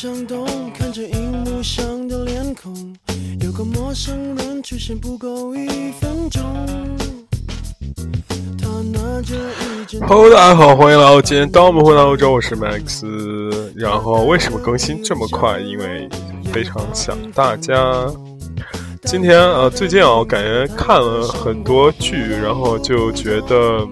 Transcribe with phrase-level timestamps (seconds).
[0.00, 2.72] 想动，看着荧幕上的脸孔，
[3.40, 6.40] 有个陌生人出现不够一分钟。
[8.56, 13.02] 他拿着一件 Hello，大家好，欢迎来到今天当我们回到欧洲，我是 Max。
[13.74, 15.58] 然后为什么更新这么快？
[15.58, 16.08] 因为
[16.52, 18.06] 非常想大家。
[19.02, 23.84] 今天呃，最近啊，我感觉看了很多剧，然后就觉得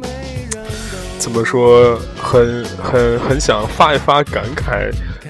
[1.18, 4.88] 怎么说，很很很想发一发感慨，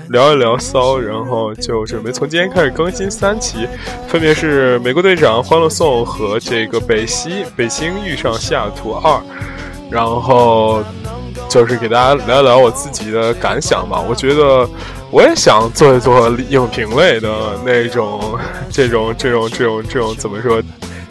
[0.08, 3.66] 聊一聊骚，然后就准备从今天开始更新三期，
[4.08, 9.12] 分别是《美国队长》《欢乐颂》和这个《北西北星遇上西雅图二》，
[9.90, 10.82] 然后
[11.48, 14.00] 就是给大家聊一聊我自己的感想吧。
[14.08, 14.68] 我觉得
[15.10, 18.38] 我也想做一做影评类的那种，
[18.70, 20.62] 这种这种这种这种怎么说？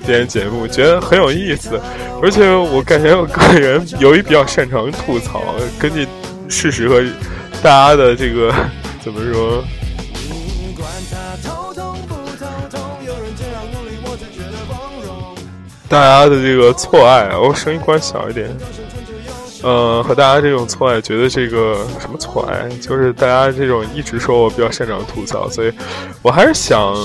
[0.05, 1.81] 电影节目觉得很有意思，
[2.21, 5.41] 而且我感觉我个人由于比较擅长吐槽，
[5.79, 6.05] 根据
[6.47, 7.03] 事实和
[7.63, 8.53] 大家的这个
[9.05, 9.63] 怎么说，
[15.87, 18.49] 大家的这个错爱，我声音关小一点。
[19.61, 25.71] 呃，和大家这种错爱，觉得这个什么错爱，就是大家这种一直说我比较擅长吐槽，所以
[26.23, 26.95] 我还是想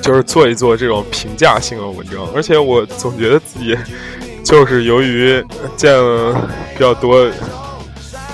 [0.00, 3.76] 就是做一做这种评价性的文章，而且我总觉得自己
[4.44, 5.44] 就是由于
[5.76, 6.40] 见了
[6.72, 7.28] 比较多、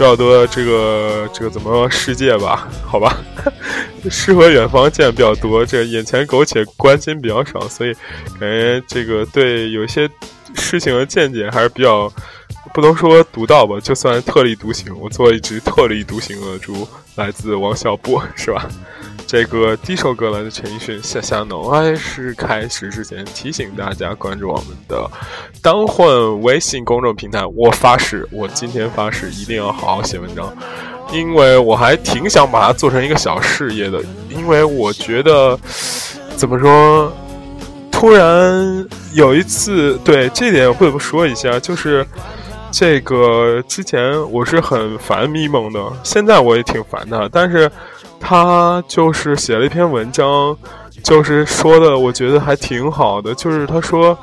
[0.00, 3.18] 比较多这个这个怎么说世界吧， 好吧，
[4.10, 7.92] 诗和远方见比较多，这眼前苟且关心比较少，所以
[8.40, 10.08] 感觉这个对有些
[10.54, 12.10] 事情的见解还是比较。
[12.80, 14.90] 不能说独到吧，就算特立独行。
[14.98, 18.66] 我做一只特立独行的猪，来自王小波，是吧？
[19.26, 21.64] 这个第一首歌来自陈奕迅《夏夏浓》。
[21.68, 25.06] 还是开始之前提醒大家关注我们的
[25.60, 27.44] 当混微信公众平台。
[27.54, 30.50] 我发誓，我今天发誓一定要好好写文章，
[31.12, 34.02] 因为我还挺想把它做成一个小事业的。
[34.30, 35.58] 因为我觉得，
[36.34, 37.12] 怎么说？
[37.92, 42.06] 突然有一次，对这点会不得不说一下，就是。
[42.72, 47.70] 这个之前我是很烦咪蒙的，现在我也挺烦他，但是
[48.18, 50.56] 他就是写了一篇文章，
[51.02, 54.16] 就是说的我觉得还挺好的，就是他说，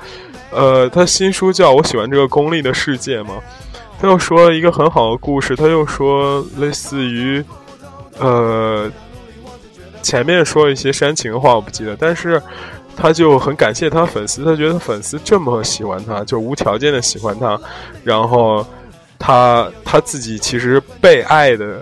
[0.51, 3.35] 呃，他新书叫我喜欢这个功利的世界嘛，
[3.99, 7.43] 他又说了一个很好的故事，他又说类似于，
[8.17, 8.89] 呃，
[10.01, 12.41] 前面说一些煽情的话我不记得，但是。
[12.99, 17.55] 他就很感谢他粉丝，他觉得粉丝这么喜欢他，就无条件的喜欢他，
[18.03, 18.65] 然后
[19.19, 21.79] 他他自己其实被爱的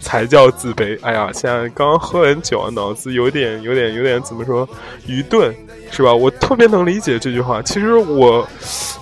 [0.00, 0.96] 才叫自卑。
[1.02, 4.66] 哎呀，现在刚刚喝完酒，脑子有点有点有点怎么说
[5.06, 5.52] 愚钝，
[5.90, 6.14] 是吧？
[6.14, 7.60] 我特别能理解这句话。
[7.60, 8.46] 其实我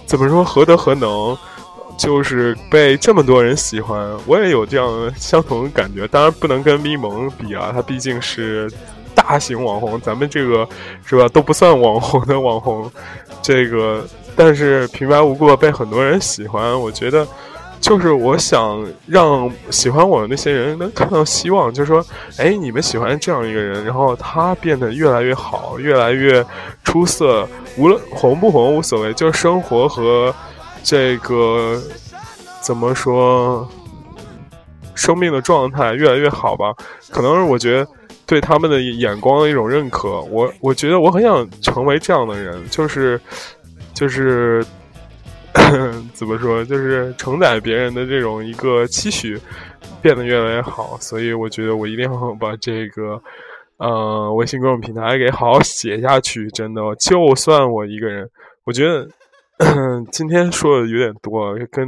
[0.07, 1.37] 怎么说何德何能，
[1.99, 6.09] 就是被这么多人喜欢，我也有这样相同的感觉。
[6.09, 8.67] 当然不能跟咪蒙比啊，他毕竟是。
[9.15, 10.69] 大型网红，咱们这个
[11.05, 12.91] 是吧都不算网红的网红，
[13.43, 14.05] 这个
[14.35, 17.27] 但是平白无故被很多人喜欢，我觉得
[17.81, 22.05] 就是我想让喜欢我的那些人能看到希望，就是说，
[22.39, 26.45] 哎，你们喜欢这样一个人，然后他变得越来越好，越来越
[26.85, 27.47] 出色，
[27.77, 30.35] 无论红不红无所谓，就是生活和
[30.83, 31.81] 这个
[32.61, 33.69] 怎么说，
[34.95, 36.75] 生命的状态越来越好吧？
[37.11, 37.87] 可能是我觉得。
[38.31, 43.21] 对他们的眼光的一种认可，我我觉得我很想成为这样的人，就是
[43.93, 44.65] 就是
[46.15, 49.37] 怎么说，就是承载别人的这种一个期许，
[50.01, 50.97] 变得越来越好。
[51.01, 53.21] 所以我觉得我一定要把这个
[53.79, 56.49] 呃微信公众平台给好好写下去。
[56.51, 58.31] 真的，就算我一个人，
[58.65, 59.09] 我觉得
[60.13, 61.85] 今天说的有点多，跟。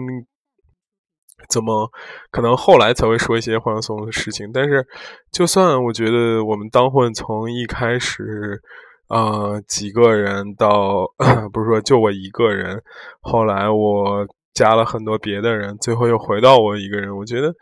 [1.48, 1.90] 怎么
[2.30, 4.50] 可能后来才会说一些欢送的事情？
[4.52, 4.86] 但是，
[5.30, 8.60] 就算我觉得我们当混从一开始，
[9.08, 11.06] 呃，几个人到
[11.52, 12.82] 不是说就我一个人，
[13.20, 17.16] 后来我加了很多别的人，最后又回到我一个人。
[17.16, 17.54] 我觉得，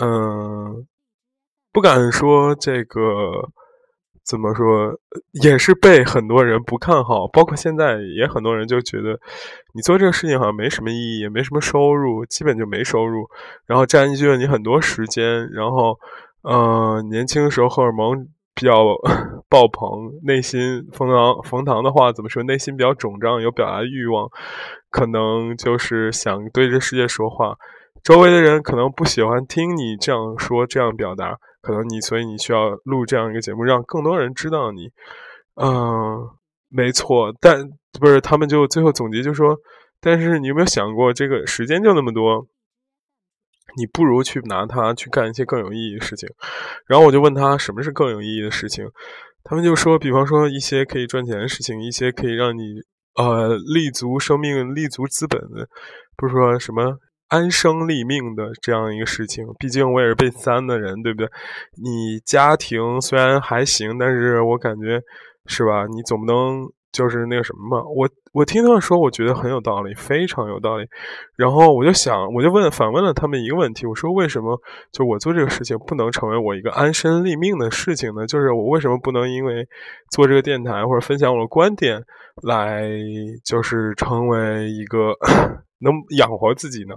[0.00, 0.86] 嗯，
[1.72, 3.00] 不敢说这个。
[4.24, 4.92] 怎么说，
[5.42, 9.18] 也是被很多人不看好，包括现在也很多人就觉得，
[9.74, 13.28] 你做这个事情好像没什么意义，也没什么收入，基本就没收入，
[13.66, 15.98] 然后占据了你很多时间，然后，
[16.42, 18.94] 呃，年轻的时候荷尔蒙比较
[19.50, 24.28] 爆棚，内心冯唐冯唐的话怎么说，内心比较肿胀，有表达欲望，
[24.90, 27.56] 可能就是想对这世界说话，
[28.04, 31.38] 周围的人可能不喜欢听你这样说，这样表达。
[31.62, 34.90] 可能你，所以你需要录这样一个节目，让更多人知道你。
[35.54, 36.28] 嗯，
[36.68, 37.62] 没错，但
[38.00, 39.56] 不是他们就最后总结就说，
[40.00, 42.46] 但是你有没有想过，这个时间就那么多，
[43.76, 46.28] 你不如去拿它去干一些更有意义的事情。
[46.86, 48.84] 然后我就问他什么是更有意义的事情，
[49.44, 52.80] 他们就说，比方说一些可以赚钱的事情，一些可以让你
[53.16, 55.68] 呃立足生命、立足资本的，
[56.16, 56.98] 不是说什么
[57.32, 59.44] 安身立命的这样一个事情。
[59.58, 61.26] 毕竟我也是被三的人，对不对？
[61.82, 65.00] 你家庭虽然还行，但是我感觉
[65.46, 65.86] 是吧？
[65.86, 66.68] 你总不能。
[66.92, 70.84] 就是那个什么嘛，我我听他们说，我觉得很有道理，非常有道理。
[71.38, 74.60] 然后我就想，我就问反问了他们一个问题，我说为什么
[74.92, 78.26] 就我做这个事情不能成为我一个安身立命的事情呢？
[78.26, 79.66] 就是我为什么不能因为
[80.10, 82.04] 做这个电台或者分享我的观点
[82.42, 82.90] 来
[83.42, 85.16] 就是成为一个
[85.82, 86.94] 能养活自己呢？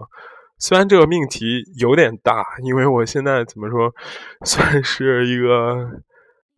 [0.58, 3.94] 虽然这个命题有点大，因为我现在怎么说
[4.46, 6.02] 算是一个。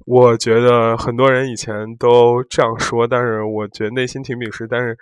[0.05, 4.65] 我觉得很多人以前都这样说，但是我觉得内心挺鄙视。
[4.65, 4.97] 但是，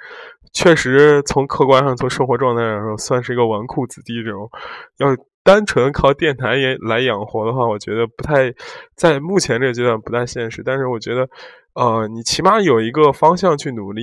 [0.52, 4.50] 确实从客观上、从生活状态上说，算是一个纨绔子弟这种。
[4.98, 8.52] 要单纯靠电台也来养活的话，我觉得不太
[8.96, 10.64] 在目前这个阶段不太现实。
[10.66, 11.30] 但是，我觉得，
[11.76, 14.02] 呃，你起码有一个方向去努力，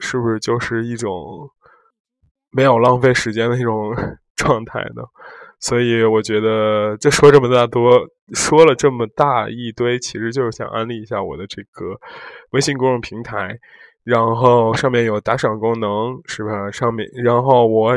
[0.00, 1.50] 是不是就是一种
[2.54, 3.92] 没有浪费时间的一种
[4.36, 5.02] 状态呢？
[5.60, 7.98] 所以我觉得，就说这么大多，
[8.34, 11.98] 说了这么大一堆，其实就是想安利一下我的这个
[12.50, 13.56] 微信公众平台，
[14.02, 16.70] 然后上面有打赏功能，是吧？
[16.70, 17.94] 上面，然后我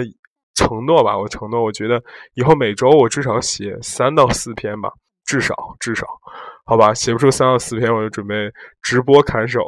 [0.55, 2.01] 承诺吧，我承诺，我觉得
[2.35, 4.89] 以后每周我至少写三到四篇吧，
[5.25, 6.07] 至少至少，
[6.65, 6.93] 好吧？
[6.93, 8.49] 写不出三到四篇，我就准备
[8.81, 9.59] 直播砍手，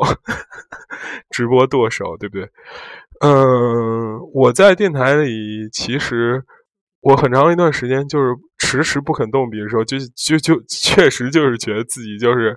[1.32, 2.50] 直播剁手，对不对？
[3.20, 6.44] 嗯，我在电台里其实。
[7.02, 12.54] 我很长一段时间就是迟迟不肯动笔的时候，就就就确实就是觉得自己就是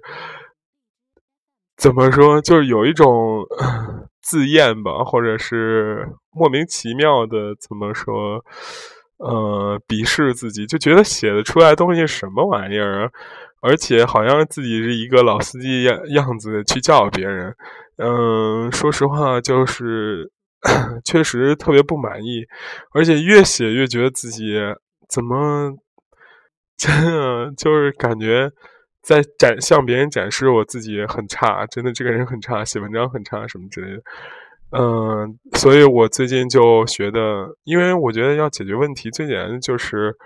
[1.76, 3.06] 怎么说，就是有一种
[4.20, 8.44] 自厌吧，或者是莫名其妙的怎么说，
[9.19, 13.08] 呃，鄙视自己，就觉得写的出来东西什么玩意儿，
[13.61, 17.55] 而且好像自己是一个老司机样样子去教别人。
[17.99, 20.32] 嗯，说实话就是。
[21.05, 22.44] 确实特别不满意，
[22.93, 24.59] 而且越写越觉得自己
[25.09, 25.73] 怎么
[26.76, 28.50] 真的 就是感觉
[29.03, 34.03] 在展向别人展示我自己很差，真的这个人很差，写文章很差什么之类的。
[34.75, 37.20] 嗯，所以我最近就学的，
[37.65, 40.17] 因为我觉得要解决问题最简单的就是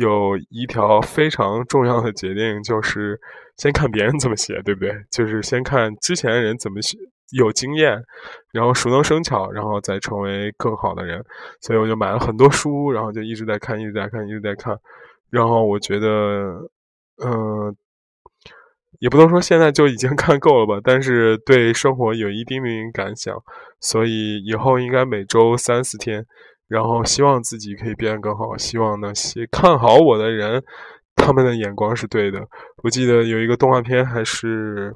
[0.00, 3.20] 有一条非常重要的决定，就是
[3.56, 4.94] 先看别人怎么写，对不对？
[5.10, 6.96] 就是先看之前的人怎么写。
[7.32, 8.02] 有经验，
[8.52, 11.24] 然后熟能生巧，然后再成为更好的人。
[11.60, 14.76] 所以我就买了很多书，然后就一直在看，一直在看，一直在看。
[15.30, 16.08] 然后我觉得，
[17.24, 17.76] 嗯，
[18.98, 23.32] 也不能说现在就已经 看够了吧，但是对生活有一丁点感想。
[23.78, 26.26] 所以以后应该每周三四天，
[26.70, 28.56] 然后希望自己可以变得更好。
[28.56, 30.62] 希望那些看好我的人，
[31.14, 32.40] 他们的眼光是对的。
[32.84, 34.94] 我记得有一个动画片还是。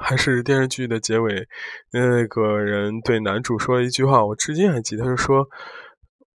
[0.00, 1.48] 还是电视剧的结尾，
[1.90, 5.44] 那个人对男主说了一句话，我至今还记得，他说：“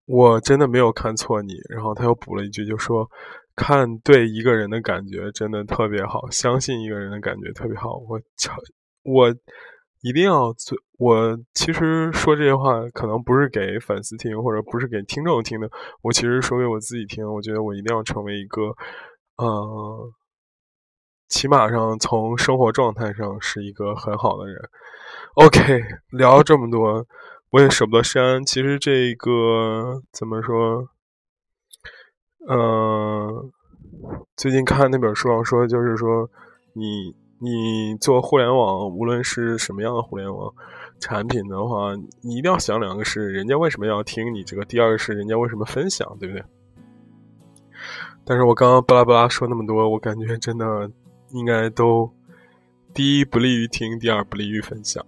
[0.05, 3.09] 我真的没有看错你。”然后他又补了一句，就说
[3.55, 8.53] ：“看对一个人的感觉真的特别好，相信一个人的感觉特别好。”我操，
[9.03, 9.33] 我
[10.03, 10.77] 一定要做。
[10.99, 15.67] 我其实说这些话，可能不是给粉丝听，或者不是给听众听的，
[16.03, 17.27] 我其实说给我自己听。
[17.33, 18.75] 我觉得我一定要成为一个，
[19.37, 20.13] 呃。
[21.29, 24.69] 起码上从生活状态上是一个很好的人。
[25.33, 25.81] OK，
[26.11, 27.07] 聊了这么多，
[27.49, 28.45] 我也舍不得删。
[28.45, 30.87] 其实这个怎么说？
[32.47, 33.51] 嗯，
[34.37, 36.29] 最近看那本书上说，就是说
[36.73, 40.53] 你你做互联网，无论是什么样的互联网
[40.99, 46.43] 产品的话，你一定要想两个是人家为什么要听你这个，第二个是人家为什么分享，对不对？
[48.23, 50.89] 但是我刚刚巴拉巴拉说那么多，我感觉真的。
[51.35, 52.07] 应该都，
[52.93, 55.03] 第一不利于听，第二不利于分享。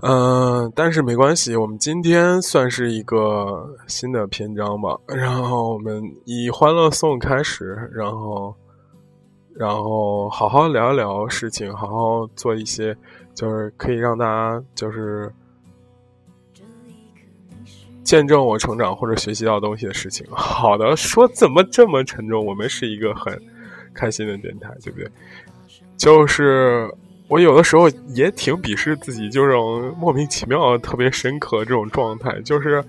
[0.00, 4.98] 嗯，但是没关系，我们今天算是一个新的篇章吧。
[5.06, 8.56] 然后我们以欢乐颂开始，然后，
[9.62, 12.96] 然后好好聊一聊事情，好好做一些
[13.32, 15.32] 就是可以让大家就是
[18.02, 20.26] 见证我成长或者学习到东西的事情。
[20.32, 22.44] 好的，说怎么这么沉重？
[22.44, 23.40] 我们是一个很。
[23.94, 25.06] 开心的电台，对不对？
[25.98, 26.90] 就是
[27.28, 32.40] 我有的时候也挺鄙视自己，这种莫名其妙、特别深刻这种状态。
[32.40, 32.82] 就是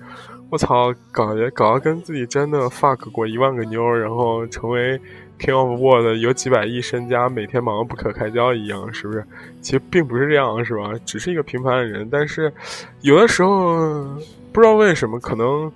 [0.54, 4.96] 我操，搞也搞得跟自己真的 fuck 过一万个妞，然后成为
[5.36, 9.26] king of world，有几百亿身家，每天忙得不可开交一样，是不是？
[9.60, 10.92] 其实并不是这样，是吧？
[11.04, 12.08] 只是一个平凡的人。
[12.08, 12.52] 但是
[13.00, 14.04] 有的时候
[14.52, 15.72] 不知道为什么，可能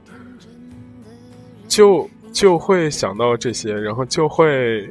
[1.67, 4.89] 就就会想到这些，然后就会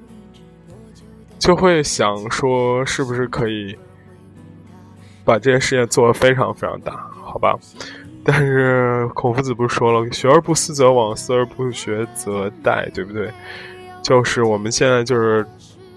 [1.40, 3.74] 就会想说，是不是可以
[5.24, 6.92] 把这件事情做得非常非常大？
[7.24, 7.58] 好吧。
[8.30, 13.32] 但是孔夫子不是说了“学而不思则罔，思而不学则殆”，对不对？
[14.04, 15.46] 就是我们现在就是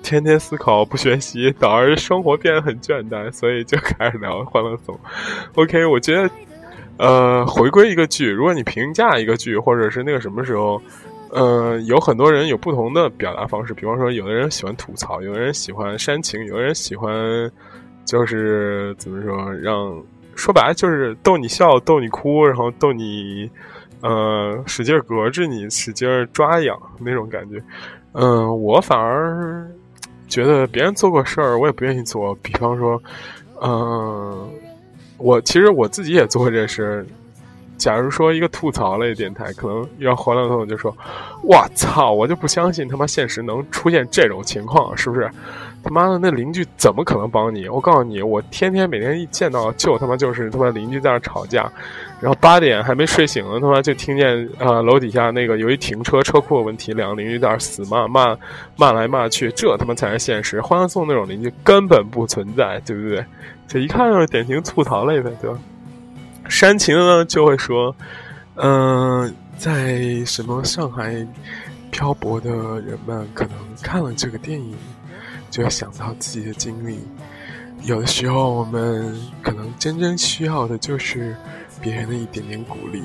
[0.01, 4.95] 天天思考不学习，导致生活变得很倦怠，所以就开始聊《欢乐颂》。
[5.57, 6.31] OK，我觉得，
[6.99, 10.81] 呃，回归一个剧，如果你评价一个剧，或者是那个什么时候，
[11.31, 13.75] 呃，有很多人有不同的表达方式。
[13.75, 17.13] 比方说，有的人喜欢吐槽，有的人喜欢煽情，有的人喜欢
[18.05, 20.01] 就是怎么说让。
[20.41, 23.51] 说白了就是逗你笑，逗你哭，然后逗你，
[24.01, 27.63] 呃，使劲隔着你，使劲抓痒那种感觉。
[28.13, 29.71] 嗯，我反而
[30.29, 32.35] 觉得别人做过事儿，我也不愿意做。
[32.37, 33.01] 比方说，
[33.61, 34.49] 嗯，
[35.19, 37.07] 我其实我自己也做过这事。
[37.77, 40.95] 假如说一个吐槽类电台，可能要欢乐颂就说
[41.45, 45.31] ：“我操，我就不相信他妈现实能出现这种情况，是不是？”
[45.83, 47.69] 他妈的，那邻居怎么可能帮你？
[47.69, 51.71] 我告诉你，我天天每天一见到，就他妈就是他妈邻居在那吵架，
[52.21, 58.37] 然后八点还没睡醒呢，他妈就听见啊楼底下那个由于停车车库的问题，两个邻居在那死骂骂
[58.77, 60.61] 骂来骂去，这他妈才是现实。
[60.61, 63.25] 欢乐颂那种邻居根本不存在，对不对？
[63.67, 65.59] 这一看就是典型吐槽类的，对吧？
[66.49, 67.95] 煽情呢就会说，
[68.57, 71.27] 嗯，在什么上海
[71.91, 74.75] 漂泊的人们可能看了这个电影。
[75.51, 77.01] 就会想到自己的经历，
[77.83, 81.37] 有的时候我们可能真正需要的就是
[81.81, 83.03] 别人的一点点鼓励，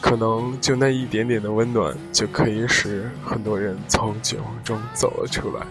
[0.00, 5.64] 可能就那一点点的温暖，就可以使很多人从绝望中走了出来，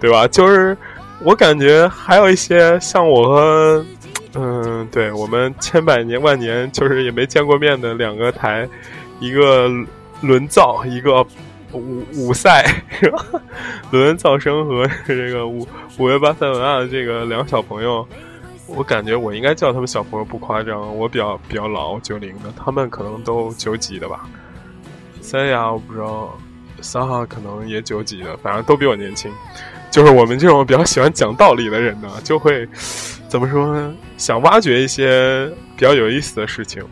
[0.00, 0.26] 对吧？
[0.26, 0.76] 就是
[1.22, 3.86] 我感觉还有一些像我和
[4.34, 8.68] 嗯，对我们千百年万年就是也没见过面的两个台，
[9.20, 9.68] 一个
[10.20, 11.24] 轮造，一个。
[11.72, 13.24] 五五赛是吧？
[13.90, 15.66] 伦恩噪声和这个五
[15.98, 18.06] 五月八塞文啊，这个两个小朋友，
[18.66, 24.28] 我感觉我应该叫他们小朋友不夸张，我比较比较老九零的，他们可能都九几的吧。
[25.20, 26.36] 三亚我不知道，
[26.80, 29.30] 三号可能也九几的，反正都比我年轻。
[29.90, 32.66] 就是我们这种比较喜欢讲道理的人呢，就会
[33.28, 33.94] 怎么说呢？
[34.16, 36.82] 想挖掘一些比较有意思的事情。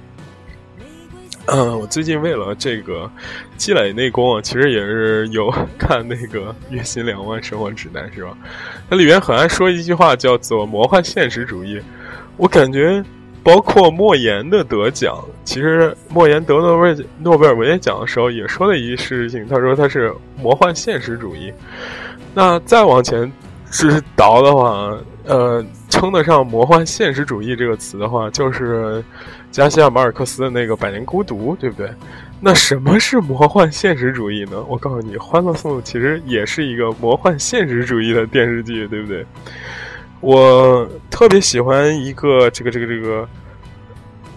[1.52, 3.10] 嗯，我最近为了这个
[3.56, 6.40] 积累内功啊，其实也是有 看那个
[6.70, 8.36] 《月薪两万生活指南》，是吧？
[8.88, 11.80] 它里面很爱说一句话，叫做“魔幻现实主义”。
[12.38, 13.02] 我感觉，
[13.42, 21.52] 包括莫言的得奖，其实莫言得诺贝尔诺贝尔文学奖的时候也说了一句事情，他说他是魔幻现实主义。
[22.32, 23.30] 那再往前
[23.72, 29.02] 是倒的话，呃，称得上魔幻现实主义这个词的话，就是。
[29.50, 31.90] 加西亚马尔克斯的那个《百年孤独》，对不对？
[32.40, 34.64] 那什么是魔幻现实主义呢？
[34.68, 39.26] 我告诉你，《欢乐颂》其实也是一个魔幻现实主义的电视剧，对不对？
[40.20, 43.28] 我特别喜欢一个这个这个这个，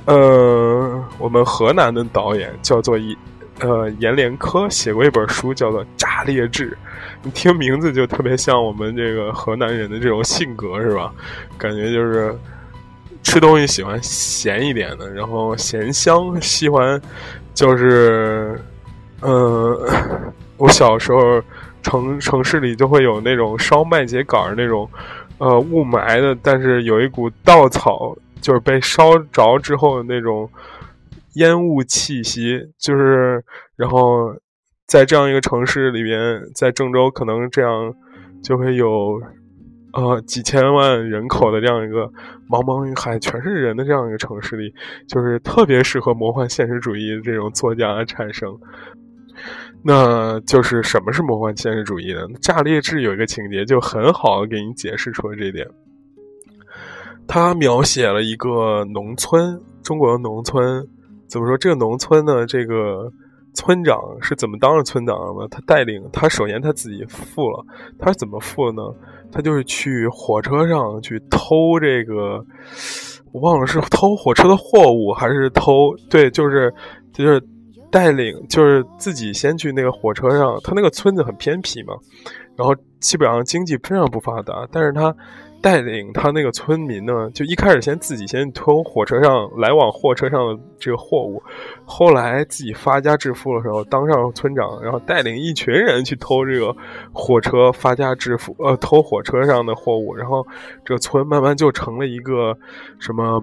[0.05, 3.15] 呃，我们河南的导演叫做严
[3.59, 6.71] 呃阎连科，写过一本书叫做《炸裂志》，
[7.21, 11.13] 你听名字就特别像我们这个河南人的这种性格，是吧？
[11.57, 12.37] 感觉就是。
[13.23, 17.01] 吃东西喜欢咸一点的，然后咸香喜欢，
[17.53, 18.59] 就是，
[19.21, 19.75] 嗯，
[20.57, 21.41] 我小时候
[21.81, 24.87] 城城市里就会有那种烧麦秸秆那种，
[25.39, 30.49] 呃，雾霾的，但是有一股稻草就是被烧着之后的那种
[31.35, 33.43] 烟雾气息，就是，
[33.75, 34.35] 然后
[34.85, 37.93] 在这样一个城市里边，在郑州可能这样
[38.43, 39.19] 就会有。
[39.93, 42.05] 呃，几千万人口的这样一个
[42.49, 44.73] 茫茫云海全是人的这样一个城市里，
[45.07, 48.51] 就是特别适合魔幻现实主义这种作家产生。
[49.83, 52.21] 那就是什么是魔幻现实主义呢？
[52.39, 55.67] 《炸裂志》有一个情节就很好给你解释出了这一点。
[57.27, 60.87] 他描写了一个农村，中国的农村，
[61.27, 61.57] 怎么说？
[61.57, 63.11] 这个农村呢，这个
[63.53, 65.47] 村长是怎么当上村长的？
[65.47, 67.65] 他带领他，首先他自己富了，
[67.99, 68.81] 他是怎么富的呢？
[69.31, 72.43] 他就是去火车上去偷这个，
[73.31, 76.73] 我忘了是偷火车的货物还是偷，对，就是
[77.11, 77.41] 就是
[77.91, 80.59] 带领，就是自己先去那个火车上。
[80.63, 81.93] 他那个村子很偏僻嘛，
[82.55, 85.15] 然后基本上经济非常不发达，但是他。
[85.63, 91.41] 带领他那个村民呢，就一开始先自己先偷火车上来往货车上的这个货物，
[91.85, 96.75] 后来自己发家致富的时候当上村长，然后带领一群人去偷这个
[97.13, 100.45] 火车发家致富，呃，偷火车上的货物，然后
[100.83, 102.53] 这村慢慢就成了一个
[102.99, 103.41] 什么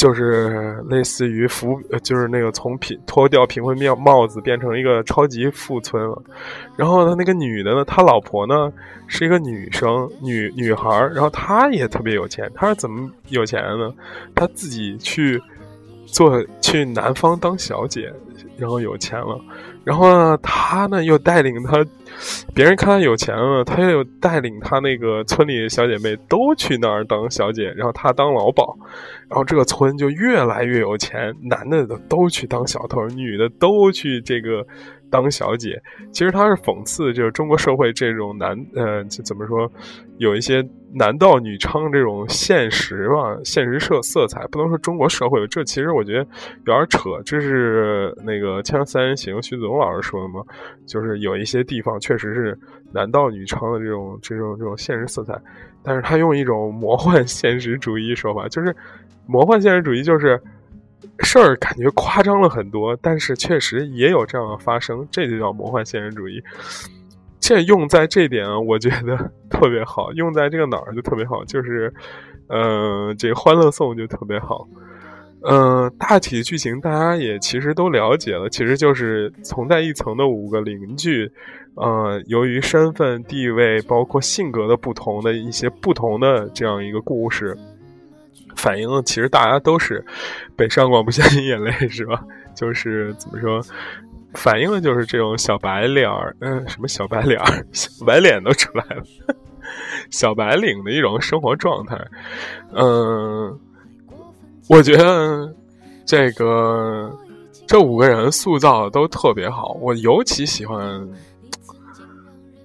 [0.00, 6.22] 就是类似于扶，就是那个从贫脱掉贫困帽帽子变成一个超级富村了。
[6.74, 8.72] 然后他那个女的呢，他老婆呢
[9.08, 12.50] 是一个女生，女女孩，然后她也特别有钱。
[12.54, 13.92] 她是怎么有钱的呢？
[14.34, 15.38] 她自己去
[16.06, 18.10] 做去南方当小姐，
[18.56, 19.38] 然后有钱了。
[19.84, 21.84] 然后呢，他呢又带领他，
[22.54, 28.76] 别人看他有钱了，他又带领他那个村里的小姐妹都去那儿当小姐，然后他当老鸨，
[29.28, 34.66] 然后这个村就越来越有钱，男的都去当小偷，女的都去这个。
[35.10, 39.70] 当小姐，其实他是讽刺，就是中国社会这种男，呃，怎么说，
[40.18, 40.64] 有一些
[40.94, 46.18] 男盗女娼这种现实吧，现实色色彩，不能说中国社会，这其实我觉得
[46.64, 47.10] 有点扯。
[47.24, 50.42] 这是那个《锵锵三人行》徐子东老师说的嘛，
[50.86, 52.58] 就是有一些地方确实是
[52.92, 55.36] 男盗女娼的这种这种这种现实色彩，
[55.82, 58.74] 但是他用一种魔幻 现实主义说法，就是
[59.26, 60.40] 魔幻现实主义就是。
[61.20, 66.42] 事儿感觉夸张了很多，但是确实也有这样的发生，这就叫魔幻现实主义。
[67.40, 69.16] 这用在这点，我觉得
[69.50, 71.92] 特别好，用在这个哪儿就特别好，就是，
[72.48, 74.68] 呃，这《欢乐颂》就特别好。
[75.42, 81.32] 嗯，大体剧情大家也其实都了解了，其实就是从在一层的五个邻居，
[81.76, 87.56] 呃，由于身份地位包括性格的不同的一些不同的这样一个故事。
[88.56, 90.04] 反映的其实大家都是
[90.56, 92.22] 北上广不相信眼泪是吧？
[92.54, 93.62] 就是怎么说，
[94.34, 99.02] 反映的就是这种小白脸儿，嗯，什么小白脸儿，小白脸都出来了，
[100.10, 101.96] 小白领的一种生活状态。
[102.72, 103.58] 嗯，
[104.68, 105.52] 我觉得
[106.04, 107.10] 这个
[107.66, 111.08] 这五个人塑造的都特别好，我尤其喜欢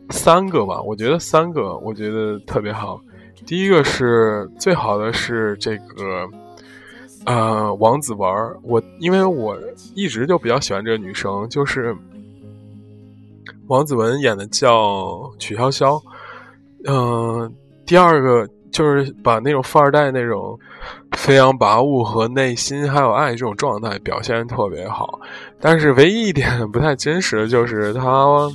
[0.09, 2.99] 三个吧，我觉得三个我觉得特别好。
[3.45, 6.27] 第一个是最好的是这个，
[7.25, 8.27] 呃，王子文
[8.63, 9.55] 我因为我
[9.93, 11.95] 一直就比较喜欢这个女生，就是
[13.67, 16.01] 王子文演的叫曲筱绡。
[16.85, 17.53] 嗯，
[17.85, 20.59] 第二个就是把那种富二代那种
[21.11, 25.19] 飞扬跋扈和内心还有爱这种状态表现的特别好，
[25.59, 28.49] 但是唯一一点 不太真实的就是他。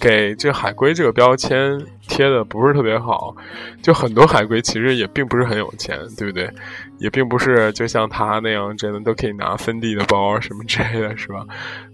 [0.00, 3.34] 给这海龟这个标签贴的不是特别好，
[3.82, 6.50] 就很多海龟其实也并不是很有钱，对不对？
[6.98, 11.46] 也并不是就像他那样真的都可以拿芬迪的包什么之类的，是吧？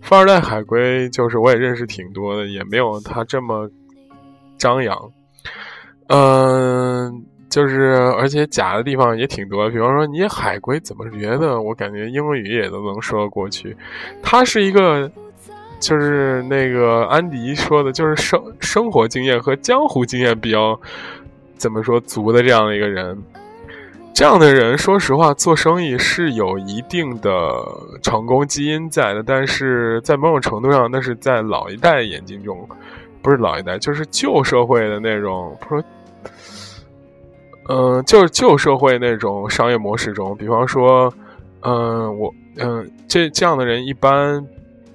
[0.03, 3.71] 富二代海龟就是我也认识挺多的，也没有他这么
[4.59, 4.97] 张扬。
[6.09, 11.61] 嗯，就是而且假的地方也挺多，比方说你海龟怎么觉得？
[11.61, 13.77] 我感觉英语也都能说得过去。
[14.23, 15.11] 他是一个。
[15.81, 20.79] 就是那个安迪说的，就是生生活经验和江湖经验比较
[21.57, 23.17] 怎么说足的这样的一个人，
[24.15, 27.31] 这样的人，说实话，做生意是有一定的
[28.03, 32.69] 成功基因在的，但是在某种程度上，那是在老一代眼睛中，
[33.23, 35.85] 不是老一代，就是旧社会的那种，不是，
[37.71, 41.11] 嗯，就是旧社会那种商业模式中，比方说，
[41.63, 44.47] 嗯，我，嗯，这这样的人一般。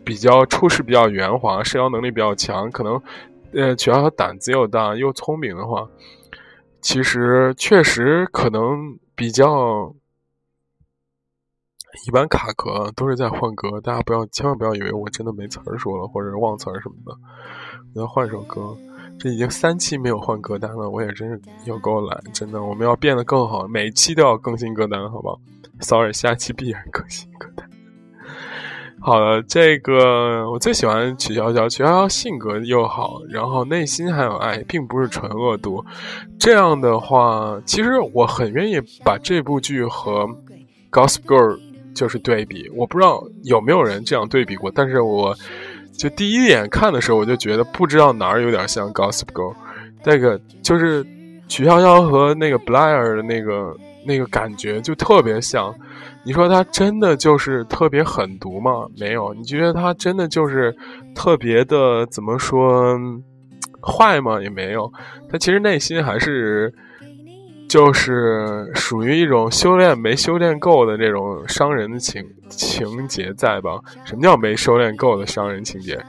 [0.05, 3.01] 比较处事比较圆滑，社交能力比较强，可能，
[3.53, 5.89] 呃，主要他胆子又大又聪明的话，
[6.81, 9.93] 其实确实可能比较
[12.07, 12.27] 一般。
[12.27, 17.17] 卡壳都是在换歌，大家不要千万不要以为我真的没词儿说了或者忘词儿什么的。
[17.95, 18.77] 我要换首歌，
[19.17, 22.61] 这已经三期没有换歌单了，我也真是有够懒，真的。
[22.61, 25.39] 我们要变得更好，每期都要更新歌单，好不好
[25.79, 27.54] ？Sorry，下期必然更新歌单。
[29.05, 31.69] 好的，这个我最喜欢曲筱绡。
[31.69, 35.85] 曲筱绡性格又好，然后内心还有爱，并不是纯恶毒。
[36.39, 40.23] 这样的话，其实我很愿意把这部剧和
[40.89, 41.55] 《Gossip Girl》
[41.93, 42.67] 就是对比。
[42.73, 45.35] 我不知道有没有人这样对比过，但是我
[45.95, 49.53] 就第一眼看的时候，我就觉得不知道哪儿有点像《Gossip Girl》。
[50.03, 51.05] 那个就是
[51.47, 55.71] 曲筱绡和那个 Blair 的那个那个感觉就特别像。
[56.25, 58.87] 你说他真的就是特别狠毒吗？
[58.99, 59.31] 没有。
[59.35, 60.75] 你觉得他真的就是
[61.13, 62.97] 特别的怎么说
[63.81, 64.41] 坏吗？
[64.41, 64.91] 也没有。
[65.31, 66.73] 他其实内心还是
[67.69, 73.79] 就是属于一种修炼没修炼够的那种伤人的情情节在吧？
[74.03, 76.03] 什么叫没修炼够的伤人情节？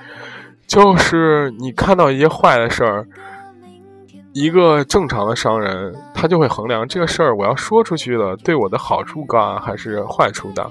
[0.67, 3.07] 就是你看到一些坏的事儿。
[4.33, 10.67] 一个正常的商人，他就会衡量这个事儿，我要说出去了，对我的好处大还是坏处大？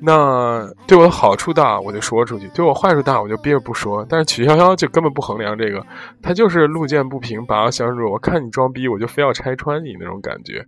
[0.00, 4.04] 那对我的好处大，我就说出去；对我坏处大，我就憋着不说。
[4.08, 5.84] 但是曲筱绡就根本不衡量这个，
[6.22, 8.10] 他就是路见不平拔刀相助。
[8.10, 10.64] 我看你装逼，我就非要拆穿你那种感觉。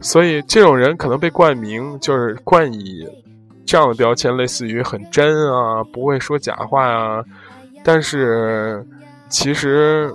[0.00, 3.04] 所以这种人可能被冠名，就是冠以
[3.66, 7.24] 这样的标签，类似于很真啊，不会说假话啊。
[7.82, 8.86] 但是
[9.28, 10.12] 其实，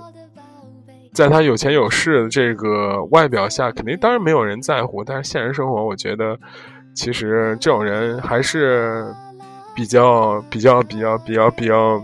[1.16, 5.02] 在他有钱有势的这个外表下，肯定当然没有人在乎。
[5.02, 6.38] 但是现实生活，我觉得。
[6.94, 9.04] 其实这种人还是
[9.74, 12.02] 比较比较比较比较比较，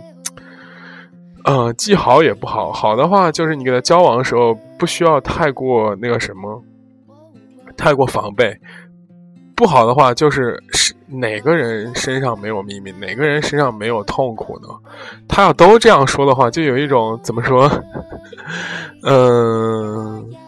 [1.44, 2.70] 呃，既好也不好。
[2.70, 6.62] 好的话，就是你跟他交往的时候不需要太过那个什么，
[7.75, 8.53] 太过防备；
[9.55, 14.69] 不好的话，就是是哪个人身上没有秘密，哪个人身上没有痛苦呢？
[15.29, 17.71] 他要都这样说的话，就有一种怎么说，
[19.03, 20.29] 嗯。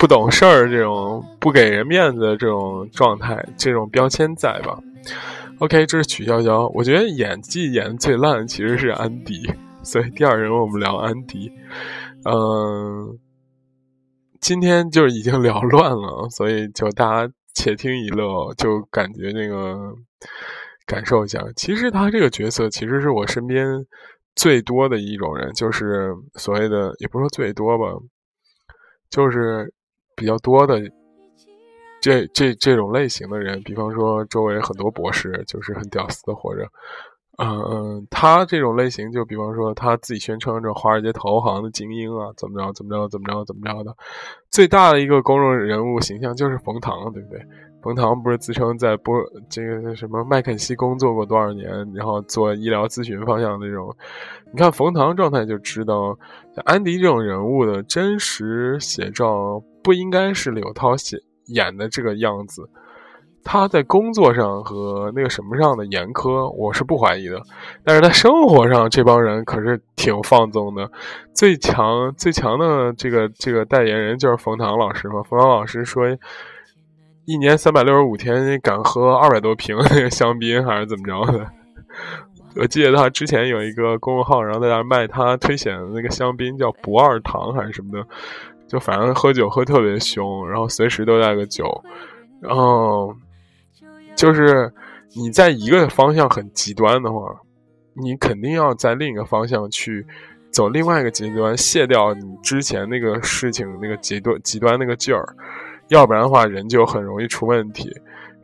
[0.00, 4.78] 不懂事儿，这种不给人面子这种状态，这种标签在吧
[5.58, 6.72] ？OK，这是曲筱绡。
[6.74, 9.42] 我觉得演技演的最烂其实是安迪，
[9.82, 11.52] 所以第二人我们聊安迪。
[12.24, 13.18] 嗯，
[14.40, 19.94] 今天就是已经聊乱了，所以就大家且听一乐，就感觉那个
[20.86, 21.44] 感受一下。
[21.56, 23.66] 其实他这个角色其实是我身边
[24.34, 27.86] 最多的一种人，就是所谓的也不说最多吧，
[29.10, 29.72] 就是。
[30.16, 30.78] 比较多的
[32.02, 36.68] 这这这种类型的人，比方说周围很多博士，就是很屌丝的活着。
[37.42, 43.96] 嗯嗯，他这种类型，就比方说他自己宣称这华尔街投行的精英啊，怎么着怎么着怎么着怎么着的。
[44.50, 47.40] 最大的一个公众人物形象就是冯唐，对不对？
[47.82, 49.16] 冯唐不是自称在波
[49.48, 53.94] 这个什么麦肯锡工作过多少年，然后做医疗咨询方向那种。
[54.52, 56.16] 你看冯唐状态就知道，
[56.54, 59.62] 像安迪这种人物的真实写照。
[59.82, 62.68] 不应该是柳涛写演的这个样子，
[63.44, 67.40] 他在工作上和那个什么上的严苛，我是不怀疑的。
[67.82, 70.90] 但是在生活上，这帮人可是挺放纵的。
[71.34, 75.22] 最强最强的这个这个代言人就是冯唐老师嘛。
[75.22, 76.06] 冯唐老师说，
[77.24, 81.46] 一年三百六十五天敢喝二百多瓶那个香槟，还是怎么着的？
[82.56, 88.04] 我记得他之前有一个公众号，然后在那卖他推选的那个香槟，叫不二糖还是什么的。
[88.66, 91.64] 就反正喝酒喝特别凶，然后随时都带个酒，
[92.40, 93.14] 然后
[94.20, 94.70] 就是
[95.16, 97.20] 你在一个方向很极端的话，
[97.94, 100.06] 你肯定要在另一个方向去
[100.50, 105.24] 走另外一个极端，卸掉你之前那个事情那个极端极端那个劲儿，
[105.88, 107.90] 要不然的话人就很容易出问题。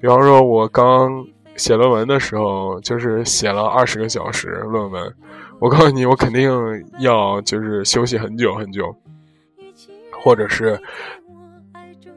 [0.00, 1.22] 比方说，我刚
[1.56, 5.14] 写论文的时候，就是写了二十个小时论文，
[5.58, 6.50] 我告诉你，我肯定
[7.00, 8.96] 要就是休息很久很久。
[10.22, 10.76] 或者是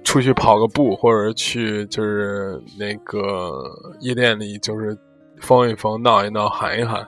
[0.10, 3.64] 出去跑个步，或者去就是那个
[4.00, 4.98] 夜店里，就是
[5.40, 7.06] 疯一疯、闹一闹、喊一喊，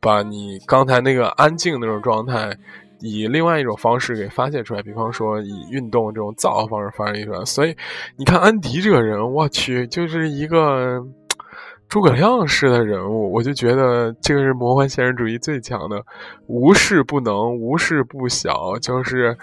[0.00, 2.56] 把你刚才那个安静那种状态，
[3.00, 4.82] 以另外一种方式给发泄出来。
[4.82, 7.44] 比方说以运动这种燥的方式发泄出来。
[7.44, 7.76] 所以
[8.16, 11.04] 你看安迪这个人，我去，就是一个
[11.86, 13.30] 诸葛亮式的人物。
[13.30, 16.02] 我就觉得这个是魔幻现实主义最强的，
[16.46, 19.36] 无事不能，无事不晓，就是。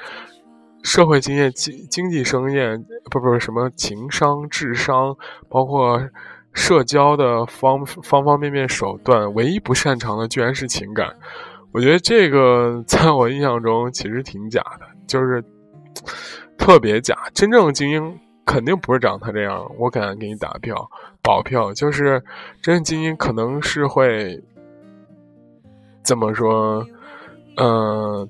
[0.85, 5.17] 社会经验、经经济经验，不不是什么情商、智商，
[5.49, 5.99] 包括
[6.53, 11.11] 社交的方方方面面手段，唯一不擅长的居然是情感。
[11.71, 15.43] 我觉得这个在我印象中其实挺假的，就是
[16.55, 17.17] 特别假。
[17.33, 20.87] 真正的精英肯定不是长他这样，我敢给你打票
[21.23, 22.23] 保票，就是
[22.61, 24.39] 真正精英可能是会
[26.03, 26.85] 怎么说？
[27.57, 28.29] 嗯。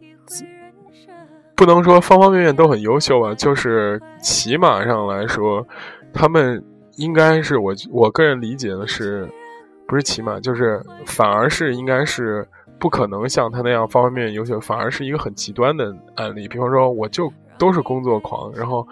[1.56, 5.66] 不能说方方面面都很优秀吧，就是起码上来说，
[6.14, 6.64] 他们
[6.98, 9.28] 应该是我我个人理解的是，
[9.88, 16.48] 不是起码，就是反而是应该是不可能像他那样方方面面优秀，反而是一个很极端的案例。
[16.48, 18.86] 比方说，我就都是工作狂，然后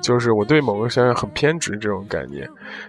[0.00, 2.48] 就是我对某个事很偏执这种概念。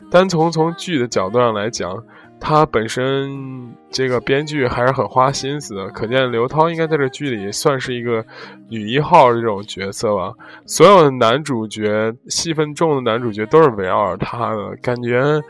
[0.10, 2.04] 单从从剧的角度上来讲。
[2.40, 8.26] 他本身这个编剧还是很花心思的，可见刘涛应该在这剧里算是一个
[8.68, 10.34] 女一号这种角色吧。
[10.66, 15.42] 所有的男主角戏份重的男主角都是围绕着他的，感觉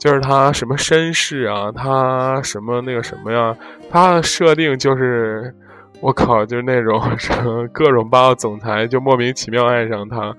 [0.00, 3.56] 就是他什么身世啊，他什么那个什么呀，
[3.88, 5.54] 他的设定就是
[6.00, 10.34] 我靠，就是那种什么 各种霸道总裁就莫名其妙爱上他，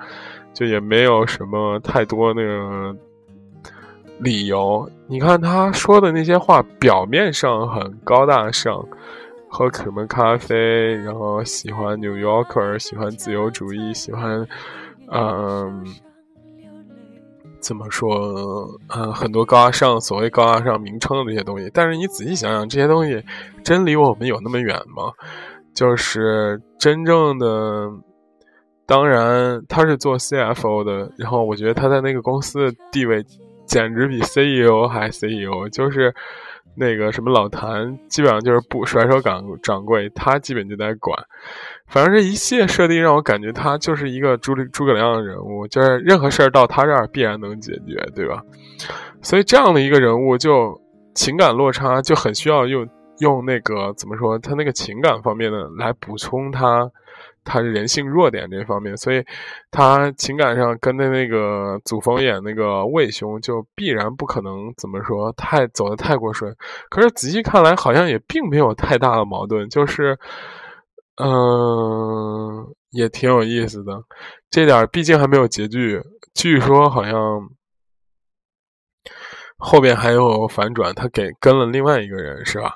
[0.54, 2.94] 就也没有什么太多那个。
[4.20, 8.86] 理由，你看他说的那些话，表面上很高大上，
[9.50, 14.48] 喝什么咖啡，然后喜欢 New Yorker，喜欢自由主义，喜欢，
[15.12, 15.86] 嗯，
[17.60, 18.80] 怎么说？
[18.90, 23.22] 呃，很多高大上，所谓高大上名称的这些东西，但是你仔细想想，这些东西
[23.64, 25.12] 真离我们有那么远吗？
[25.74, 27.92] 就是真正的，
[28.86, 33.26] 当然他是做 CFO 的，然后我觉得他在那个公司的地位
[33.66, 36.14] 简直比 CEO 还 CEO，就是
[36.76, 41.18] 那个什么老谭，基本上就是不甩手掌掌柜，他基本就在管。
[41.88, 48.42] 反正这一系列设定让我感觉他就是一个诸诸葛亮的人物，就是任何事儿到他这儿必然能解决，对吧？
[49.22, 50.80] 所以这样的一个人物，就
[51.14, 52.88] 情感落差就很需要用。
[53.20, 56.90] 用那个怎么说，他那个情感方面的来补充他，
[57.44, 59.24] 他人性弱点这方面，所以
[59.72, 66.56] 他情感上跟的那个祖峰演那个魏兄就必然不可能怎么说太走的太过顺。
[66.90, 70.18] 可是仔细看来，好像也并没有太大的矛盾，就是，
[71.22, 74.04] 嗯，也挺有意思的。
[74.50, 76.02] 这点毕竟还没有结局，
[76.34, 77.14] 据说好像
[79.58, 82.76] 后边还有反转，他给跟了另外一个人，是吧？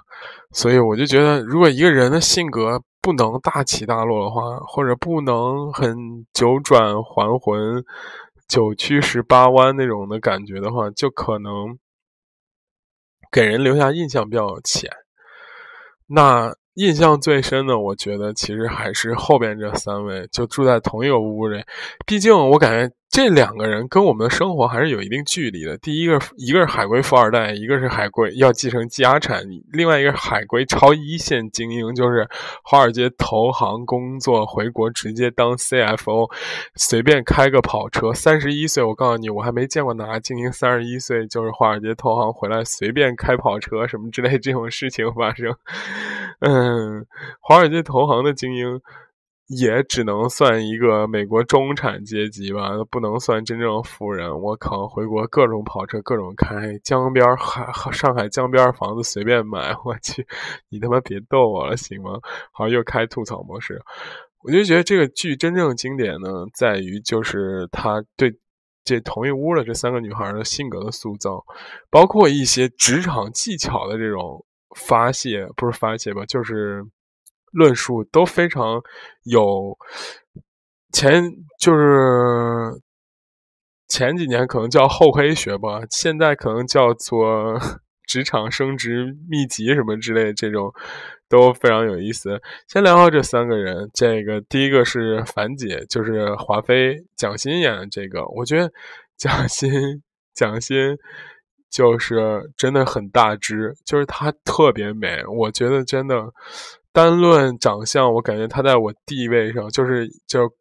[0.51, 7.83] 所以我就觉得，如果一个人的性格不能大起大落的话，或者不能很九转还魂、
[8.47, 11.77] 九曲十八弯那种的感觉的话，就可能
[13.31, 14.89] 给人留下印象比较浅。
[16.07, 21.63] 那印象最深的，我觉得其实还是后边这三位，就住在同一个屋里。
[22.05, 22.95] 毕竟我感觉。
[23.09, 25.75] 这两个人跟我们的生活还是有一定距离的。
[25.79, 29.41] 第一个，一个是海归富二代，一个是海归要继承家产；
[29.71, 32.27] 另外一个海归超一线精英，就是
[32.63, 36.31] 华尔街投行工作，回国直接当 CFO，
[36.75, 38.13] 随便开个跑车。
[38.13, 45.55] 三十一岁，我告诉你，我还没见过哪个精英三十一岁就是华尔街投行回来随便开跑车什么之类这种事情发生。
[46.41, 47.07] 嗯，
[47.39, 48.79] 华尔街投行的精英。
[49.47, 54.29] 也只能算一个美国中产阶级吧，不能算真正富人。
[54.41, 59.73] 我靠，回国各种跑车，各种开，江边海上海江边房子随便买。
[59.85, 60.27] 我去，
[60.67, 62.19] 你他妈别逗我了，行吗？
[62.51, 63.81] 好像，又开吐槽模式。
[64.43, 68.37] 我就觉得这个剧真正经典呢，在于就是他对
[68.83, 71.41] 这同一屋的这三个女孩的性格的塑造，
[71.89, 76.85] 包括一些职场技巧的这种发泄，不是发泄吧，就是。
[77.51, 78.81] 论述都非常
[79.23, 79.77] 有
[80.91, 81.23] 前，
[81.59, 82.81] 就是
[83.87, 87.59] 前几年可能叫厚黑学吧，现在可能叫做
[88.07, 90.71] 职场升职秘籍什么之类，这种
[91.29, 92.41] 都非常有意思。
[92.67, 98.71] 先聊聊这三个人，这个第一个是樊姐，就是华妃蒋欣演的这个，我觉得
[99.17, 99.69] 蒋欣
[100.33, 100.97] 蒋欣
[101.69, 106.33] 就是真的很大只，就是她特别美，我觉得真的。
[106.97, 110.51] 单论长相，我感觉她在我地位上就是就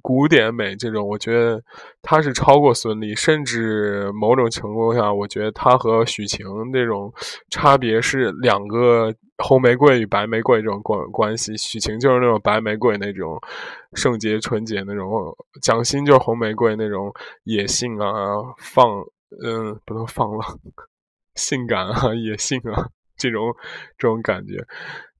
[0.00, 1.62] 古典美这种，我觉得
[2.00, 7.12] 她是超过孙俪，甚至某种程度下，我觉得她和许晴那种
[7.50, 11.54] 差别是两个红玫瑰与白玫瑰这种关关系。
[11.58, 13.38] 许晴就是那种白玫瑰那种
[13.92, 17.12] 圣洁纯洁那种，蒋欣就是红玫瑰那种
[17.44, 18.08] 野性啊，
[18.56, 19.04] 放
[19.44, 20.58] 嗯不能放浪，
[21.36, 23.54] 性感啊，野性啊这种
[23.98, 24.64] 这种感觉。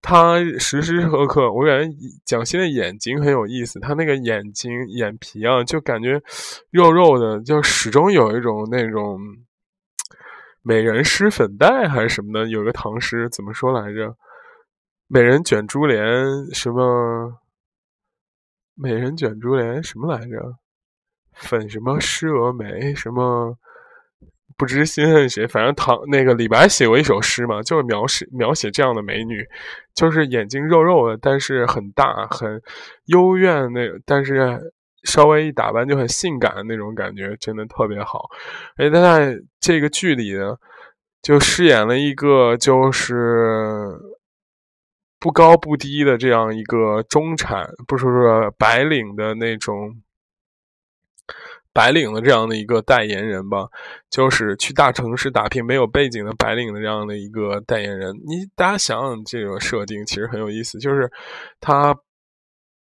[0.00, 3.80] 他时时刻刻，我感觉蒋欣的眼睛很有意思。
[3.80, 6.22] 他那个眼睛眼皮啊，就感觉
[6.70, 9.18] 肉肉的，就始终有一种那种
[10.62, 12.48] 美人施粉黛还是什么的。
[12.48, 14.16] 有个唐诗怎么说来着？
[15.06, 16.04] 美人卷珠帘，
[16.52, 17.40] 什么？
[18.74, 20.58] 美人卷珠帘什么来着？
[21.32, 22.94] 粉什么施蛾眉？
[22.94, 23.58] 什么？
[24.58, 29.46] 不知心恨谁，反正唐那个李白写过一首诗嘛，就是描写描写这样的美女，
[29.94, 32.60] 就是眼睛肉肉的，但是很大，很
[33.04, 34.58] 幽怨那，但是
[35.04, 38.24] 稍微一打扮就很性感的那种感觉，真的特别好。
[38.76, 40.56] 而且他在这个剧里呢，
[41.22, 43.96] 就饰演了一个就是
[45.20, 50.02] 不高不低的这样一个中产，不是说白领的那种。
[51.78, 53.68] 白领的这样的一个代言人吧，
[54.10, 58.12] 就是去大城市打拼没有背景的白领的这样的一个代言人。
[58.26, 60.76] 你大家想想，这个设定其实很有意思。
[60.80, 61.08] 就是
[61.60, 61.96] 他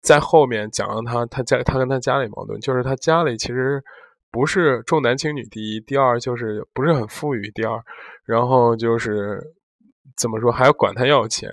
[0.01, 3.85] 在后面讲了他他家他跟他家里矛盾，就是他家里其实
[4.31, 7.79] 不是重男轻女第一，第二就是不是很富裕，第二，
[8.25, 9.39] 然后就是
[10.17, 11.51] 怎么说还要管他要钱。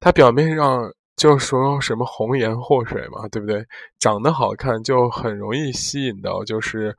[0.00, 0.90] 他表面上。
[1.22, 3.64] 就说什么红颜祸水嘛，对不对？
[4.00, 6.96] 长得好看就很容易吸引到就是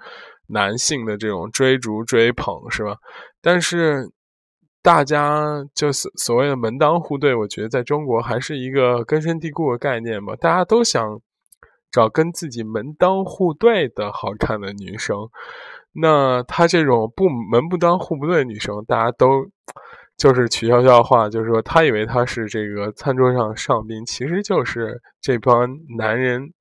[0.48, 2.96] 男性的这种追逐追捧，是吧？
[3.42, 4.10] 但是
[4.82, 10.34] 大家就是所谓的门当户对，我觉得在中国还是一个根深蒂固的概念吧。
[10.38, 11.20] 大家都想
[11.92, 15.18] 找跟自己门当户对的好看的女生。
[15.92, 19.28] 那她这种不门不当户不对的女生，大家都
[20.18, 26.54] 就是取笑笑话，就是说她以为她是这个餐桌上上宾，其实就是这帮男人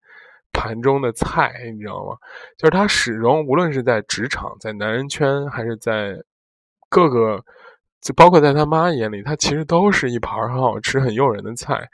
[0.52, 2.16] 盘中的菜，你知道吗？
[2.58, 6.16] 就是她始终无论是在职场、在男人圈，还是在
[6.88, 7.44] 各个。
[8.02, 11.88] 就包括在他妈眼里，他其实都是一盘很好吃、很诱人的菜。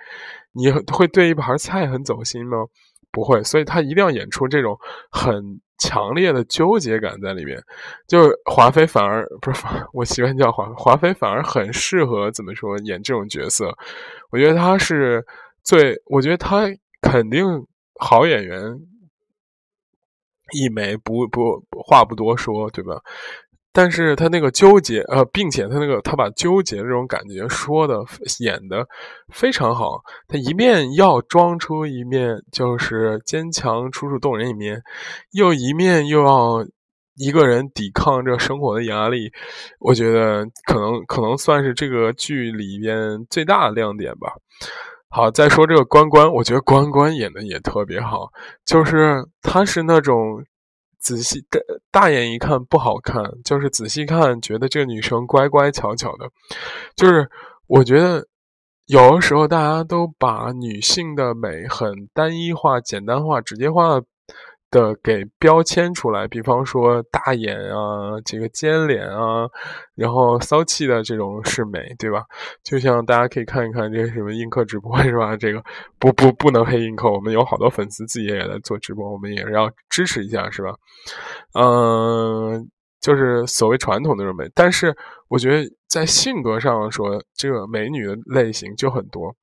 [0.53, 2.64] 你会对一盘菜很走心吗？
[3.12, 4.79] 不会，所以他一定要演出这种
[5.11, 7.62] 很强烈的纠结感在里面。
[8.07, 13.75] 就华妃反而不是，我习惯叫华华妃，反而很适合怎么说演这种角色。
[14.31, 15.25] 我觉得她是
[15.62, 16.67] 最，我觉得她
[17.01, 17.45] 肯定
[18.01, 18.61] 好演员
[20.53, 23.01] 一枚，不不话不多说，对吧？
[23.79, 28.01] 但是他那个纠结，呃，并且他那个他把纠结这种感觉说的
[28.41, 28.85] 演的
[29.33, 30.01] 非常好。
[30.27, 34.83] 他一面要装出一面就是坚强、楚楚动人一面，
[35.31, 36.67] 又一面又要
[37.14, 39.31] 一个人抵抗这生活的压力。
[39.79, 44.33] 我觉得可能可能算是这个剧里边最大的亮点吧。
[45.09, 48.29] 好，再说这个关关，我觉得关关演的也特别好，
[48.64, 50.45] 就是他是那种。
[51.09, 51.59] 仔细大
[51.90, 56.29] 大眼一看不好看，就是仔细看觉得这个女生乖乖巧巧的，
[56.94, 57.31] 就是
[57.66, 58.27] 我觉得
[58.85, 64.03] 有的时候大家都把女性的美很单一化、简单化、直接化。
[64.71, 69.49] 的给标签出来，比方说大眼啊，这个尖脸啊，
[69.95, 72.25] 然后骚气的这种是美，对吧？
[72.63, 75.35] 就像大家可以看一看这个什么映客直播是吧？
[75.37, 75.63] 这个
[75.99, 80.75] 不不不能黑映客，我们有好多粉丝自己也在做直播，我们也是要支持一下，是吧？
[81.55, 82.69] 嗯，
[83.01, 84.95] 就是所谓传统的这种美，但是
[85.29, 89.35] 我觉得在性格上说，这个美女的类型就很多，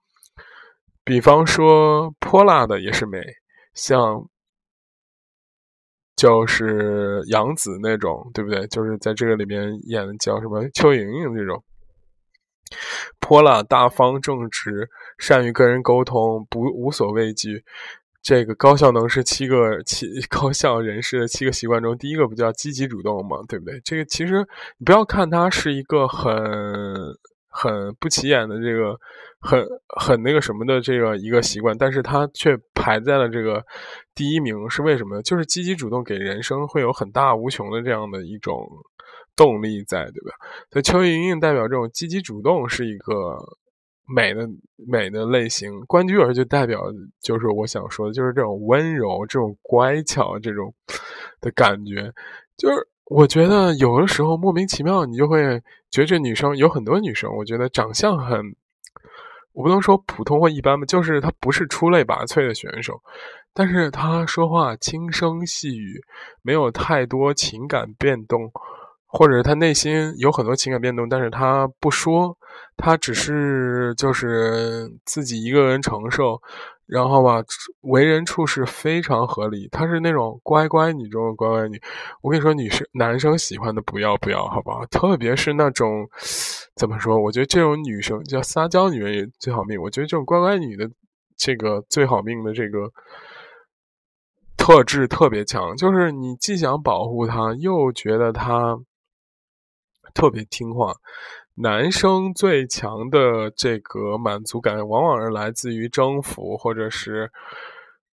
[1.04, 3.20] 比方说泼辣的也是美，
[3.74, 4.24] 像。
[6.16, 8.66] 就是杨紫那种，对不对？
[8.68, 11.64] 就是在这个里面演的叫什么邱莹莹这种，
[13.20, 17.64] 泼辣、大方、正直、善于跟人沟通、不无所畏惧。
[18.24, 23.38] 这个高效能是七个七 高效人士的七个习惯中第一个，不叫积极主动吗？
[23.48, 23.80] 对不对？
[23.84, 24.46] 这个其实
[24.78, 26.34] 你不要看他是一个很。
[27.58, 29.00] 很不起眼的这个，
[29.46, 33.64] 很很那个什么的这个一个习惯，但是他却排在了这个
[34.14, 35.22] 第一名，是为什么呢？
[35.22, 38.68] 就是积极主动给人生会有很大无穷的这样的一种
[39.36, 40.36] 动力在，对吧？
[40.72, 43.38] 所以邱莹莹代表这种积极主动是一个
[44.08, 44.48] 美的
[44.88, 46.82] 美的类型，关雎尔就代表
[47.22, 50.74] 就是我想说的，就是这种温柔、这种乖巧这种
[51.40, 52.12] 的感觉，
[52.58, 52.88] 就是。
[53.08, 58.42] 我觉得有的时候莫名其妙，你就会觉得女生有很多女生，我觉得长相很，
[59.56, 63.02] 我不能说普通或一般吧，就是他不是出类拔萃的选手，
[63.54, 66.00] 但是他说话轻声细语，
[66.42, 68.52] 没有太多情感变动，
[69.08, 72.38] 或者他内心有很多情感变动，但是他不说，
[72.76, 76.42] 他只是就是自己一个人承受。
[76.86, 77.44] 然后吧，
[77.82, 81.82] 为人处事非常合理，她是那种乖乖女中的乖乖女。
[82.22, 84.86] 我跟你说，女生男生喜欢的不要不要，好不好？
[84.86, 86.08] 特别是那种
[86.76, 87.20] 怎么说？
[87.20, 89.82] 我觉得这种女生叫撒娇女人也最好命。
[89.82, 90.90] 我觉得这种乖乖女的
[91.36, 92.92] 这个最好命的这个
[94.56, 98.78] 特质特别强，就是你既想保护她，又觉得她
[100.14, 100.94] 特别听话。
[101.56, 107.32] 男生最强的这个满足感，往往是来自于征服，或者是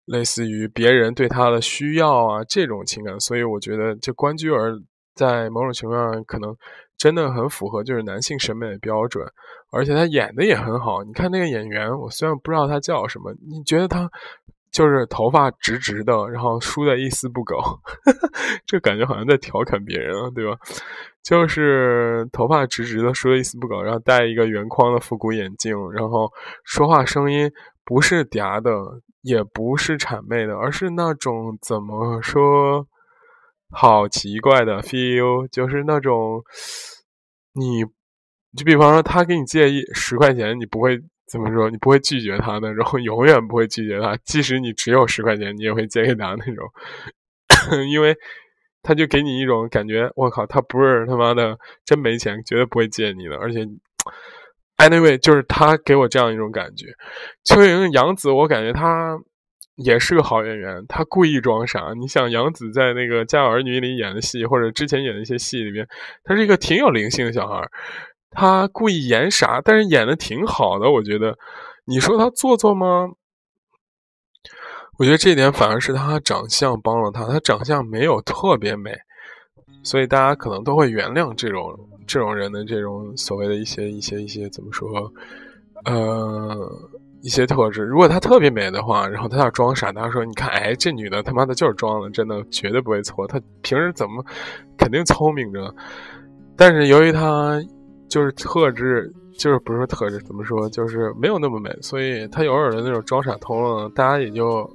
[0.05, 3.19] 类似于别人对他的需要啊这种情感。
[3.19, 4.79] 所以我觉得，这关雎尔
[5.15, 6.57] 在某种情况下可能
[6.97, 9.27] 真的很符合就是男性审美的标准，
[9.73, 11.03] 而且他演的也很好。
[11.03, 14.09] 你看那个演员，我虽然不知道他叫什么，你觉得他
[14.73, 17.57] 就是头发直直的，然后梳的一丝不苟，
[18.67, 20.57] 这感觉好像在调侃别人啊，对吧？
[21.23, 26.29] 就是头发直直的，梳的一丝不苟，然后戴一个圆框的复古眼镜，然后
[26.65, 27.49] 说话声音
[27.85, 28.73] 不是嗲的，
[29.21, 32.87] 也不是谄媚的，而是那种怎么说，
[33.71, 36.43] 好奇怪的 feel，就是那种，
[37.53, 37.85] 你
[38.57, 40.99] 就比方说他给你借一十块钱，你不会
[41.33, 46.69] 怎么说，你不会拒绝他的，然后永远不会拒绝他，即使你只有十块钱，你也会借给他那种，
[47.91, 48.15] 因为。
[48.85, 53.37] 他就给你一种感觉，我靠，他不是他妈的真没钱，绝对不会借你的。
[53.37, 53.61] 而且
[54.79, 56.87] ，anyway，就是他给我这样一种感觉。
[57.45, 59.17] 邱莹、杨紫，我感觉她
[59.77, 60.85] 也是个好演员。
[60.89, 61.93] 她故意装傻。
[61.97, 65.87] 你想，杨紫在那个《家有儿女》里演的戏，或者之前演的一些戏里面，
[66.25, 67.65] 她是一个挺有灵性的小孩。
[68.33, 70.91] 她故意演傻，但是演的挺好的。
[70.91, 71.37] 我觉得，
[71.85, 73.11] 你说她做作吗？
[74.99, 78.95] 我觉得这点反而是他长相帮了他，他长相没有特别美，
[79.83, 81.75] 所以大家可能都会原谅这种
[82.07, 85.11] 这种人的这种所谓的一些一些一些怎么说，
[85.87, 86.57] 呃，
[87.23, 87.83] 一些特质。
[87.83, 93.27] 如果她特别美的话，然后她要装傻，大家说：“你看，哎，这女的他妈的就是装的，真的绝对不会错。
[93.27, 94.25] 她平时怎么
[94.77, 95.75] 肯定聪明着，
[96.55, 97.59] 但是由于她
[98.13, 104.71] 就是特质，就是不是特质，怎么说，就是没有那么美，所以他偶尔的那种装傻通了，大家也就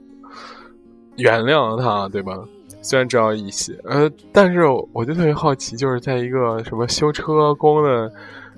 [1.18, 2.44] 原谅了他，对吧？”
[2.82, 8.12] 虽然知道一些，呃，但是我就特别好奇，就是在一个什么修车工的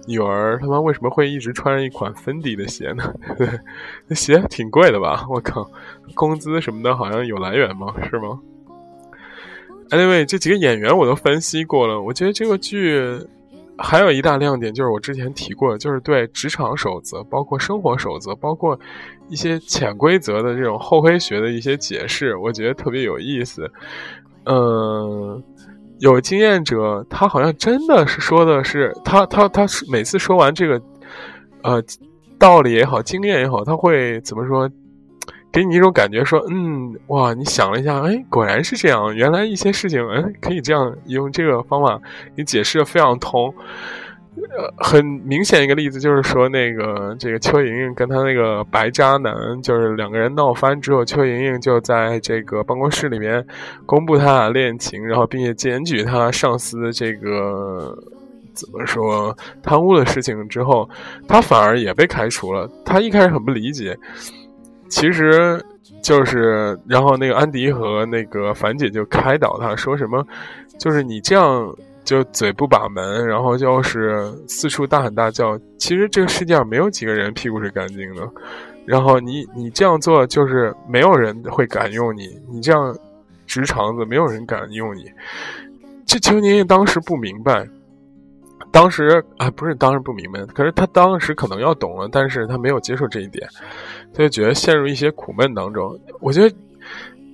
[0.08, 3.14] 女儿，他妈为什么会一直穿着一款芬迪的鞋呢？
[4.08, 5.26] 那 鞋挺贵的吧？
[5.30, 5.70] 我靠，
[6.16, 7.94] 工资什么的好像有来源吗？
[8.10, 8.40] 是吗
[9.90, 13.20] ？Anyway，这几个演员我都分析过了，我觉得这个剧。
[13.82, 18.78] 还有一大亮点就是我之前提过的，就是对职场守则、包括生活守则、包括
[19.30, 23.72] 一些潜规则的这种厚黑学的一些解释，我觉得特别有意思。
[24.46, 25.44] 嗯，
[26.00, 30.82] 有经验者他好像真的是说的是他他他每次说完这个
[31.62, 31.82] 呃
[32.38, 34.70] 道理也好，经验也好，他会怎么说？
[35.52, 42.00] 给你一种感觉，说，嗯，哇，你想了一下，哎，果然是这样，原来一些事情，哎，可以这样用这个方法
[42.36, 43.54] 你解释的非常通。
[44.58, 53.46] 呃，很明显一个例子就是说，那个这个邱莹莹跟她那个白渣男，就是两个人闹翻之后，邱莹莹就在这个办公室里面
[53.86, 57.94] 公布他俩恋情，然后并且检举他上司这个
[58.54, 60.90] 怎么说贪污的事情之后，
[61.28, 62.70] 他反而也被开除了。
[62.86, 63.98] 他一开始很不理解。
[64.90, 65.64] 其实，
[66.02, 70.26] 就是然后那个安迪和那个樊姐就开导他说什么，
[70.78, 71.74] 就是你这样
[72.04, 75.58] 就嘴不把门，然后就是四处大喊大叫。
[75.78, 78.28] 其实这个世界上没有几个人屁股是干净的，
[78.86, 82.96] 然后你你这样做就是没有人会敢用你，你这样
[83.46, 85.06] 直肠子没有人敢用你。
[86.06, 87.68] 这邱宁宁当时不明白。
[88.72, 93.48] 当时啊，不是当时不明白，可是他当时可能要懂了，但是他没有接受这一点，
[94.14, 96.00] 他就觉得陷入一些苦闷当中。
[96.20, 96.56] 我觉得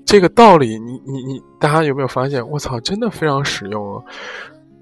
[0.06, 2.48] 这个道理，你你你，大家有没有发现？
[2.50, 4.04] 我操，真的非常实用啊！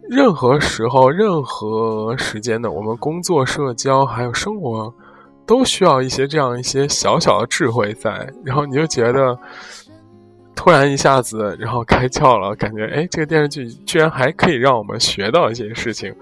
[0.10, 4.94] 任何时候、任何时间的我们工作、社交还有生活，
[5.46, 9.38] 都需要一些这样一些小小的智慧在，然后你就觉得。
[10.64, 16.16] 突然一下子，然后开窍了，感觉哎，这个电视剧居然还可以让我们学到一些事情，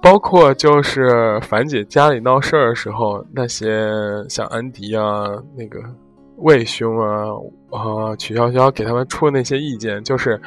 [0.00, 3.90] 包括就是樊姐家里闹事儿的时候，那些
[4.28, 5.80] 像安迪啊、那个
[6.36, 7.24] 魏兄啊、
[7.72, 10.40] 啊曲筱绡给他们出的那些意见，就是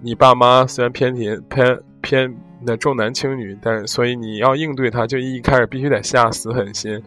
[0.00, 2.32] 你爸妈虽然偏挺偏偏
[2.64, 7.02] 那重男轻女，但所以你要应对他，就一开始必须得下死狠心。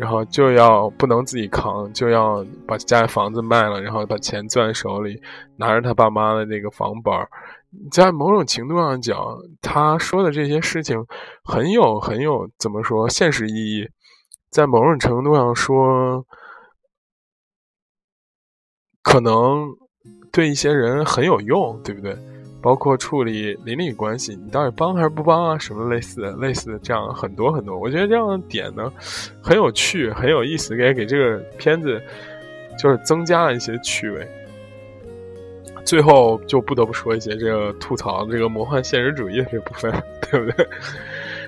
[0.00, 5.20] 然后就要不能自己扛，就要把家里房子卖了，然后把钱攥手里，
[5.56, 7.12] 拿着他爸妈的那个房本
[7.92, 9.14] 在某种程度上讲，
[9.60, 11.04] 他说的这些事情
[11.44, 13.90] 很有很有怎么说现实意义，
[14.48, 16.24] 在某种程度上说，
[19.02, 19.68] 可能
[20.32, 22.16] 对一些人很有用，对不对？
[22.62, 25.58] 包括处理邻里关系，你到底帮还是不帮啊？
[25.58, 28.92] 什么类似的、类似的这样很多很多，我觉得这样的点呢，
[29.42, 32.00] 很有趣，很有意思，给给这个片子
[32.78, 34.28] 就是增加了一些趣味。
[35.82, 39.90] 最后就不得不说一些这个吐槽这个魔幻现实主义的这部分，
[40.30, 40.66] 对不对？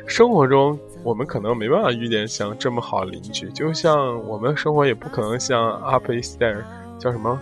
[0.07, 6.63] 生活中我们可能没办法遇见像这么好的邻居，就像我们生活也不可能像 Up East There
[6.99, 7.39] 叫什么？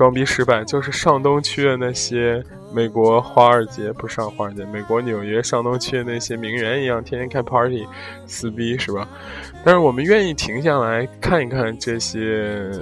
[0.00, 2.42] 装逼失败，就是上东区的那些
[2.72, 7.86] 美国华尔街，不上华尔街，美国纽约上东区的那些名媛一样，天天开 party，
[8.26, 9.06] 撕逼是吧？
[9.62, 12.72] 但是我们愿意停下来看一看这些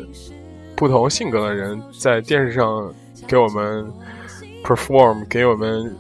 [0.77, 2.89] 不同性格的人在电视上
[3.27, 3.93] 给我们
[4.63, 5.93] perform，给我们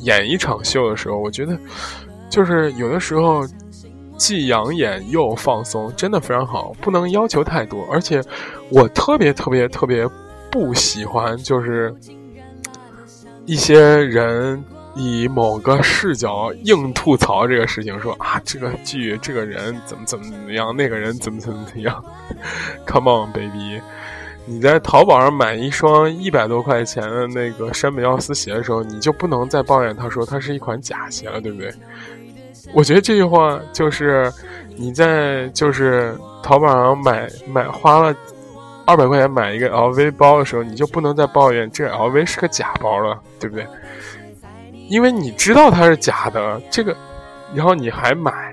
[0.00, 1.56] 演一场秀的时候，我觉得
[2.28, 3.46] 就是有的时候
[4.16, 7.86] 既养眼又放松，真的非常好，不能要求太多。
[7.92, 8.20] 而且
[8.70, 10.04] 我特别特别特别。
[10.54, 11.92] 不喜欢就是
[13.44, 22.04] 一些人以某个视角硬吐槽这个事情，说啊这个剧这个人怎么怎么怎么样，那个人怎么怎么怎么样。
[22.86, 23.82] Come on baby，
[24.46, 31.74] 你在淘宝上买一双一百多块钱的那个山本耀司鞋的时候，你就不能再抱怨他说它是一款假鞋了，对不对？
[32.72, 34.32] 我觉得这句话就是
[34.76, 38.16] 你在就是淘宝上买买花了。
[38.86, 43.66] 二百块钱买一个 LV 包的时候，你就不能再抱怨这 LV 是个假包了，对不对？
[44.88, 46.94] 因为你知道它是假的，这个，
[47.54, 48.52] 然后你还买，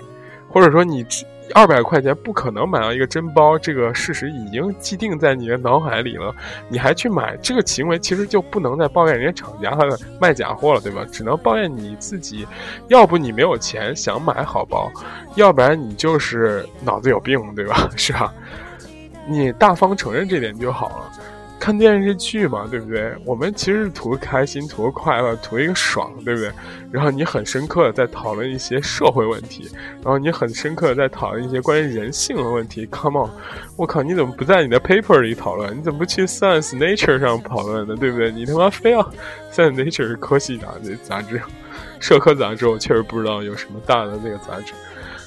[0.49, 1.05] 或者说你
[1.53, 6.33] 二百块钱不可能买到一个真包，这个事实已经既定在你的脑海里了。
[6.69, 9.85] 你还去买，这个行为其实就不能再抱怨人家厂家和
[10.21, 11.05] 卖假货了，对吧？
[11.11, 12.47] 只能抱怨你自己，
[12.87, 14.89] 要不你没有钱想买好包，
[15.35, 17.89] 要不然你就是脑子有病，对吧？
[17.97, 18.33] 是吧？
[19.27, 21.11] 你大方承认这点就好了。
[21.59, 23.13] 看电视剧嘛，对不对？
[23.23, 26.51] 我们其实是图个开心，图个快乐，图一个爽，对不对？
[26.91, 29.69] 然后你很深刻的在讨论一些社会问题，
[30.03, 32.89] 然后你很深刻的在讨论一些关于人性的问题。
[32.91, 33.29] Come on，
[33.77, 35.77] 我靠，你怎么不在你的 paper 里讨论？
[35.77, 37.95] 你怎么不去 Science Nature 上讨论呢？
[37.95, 38.31] 对不对？
[38.31, 39.03] 你他妈非要
[39.53, 41.39] Science Nature 是科系杂志杂志，
[41.99, 44.73] 社科杂志我确实不知道有什么大的那个杂志，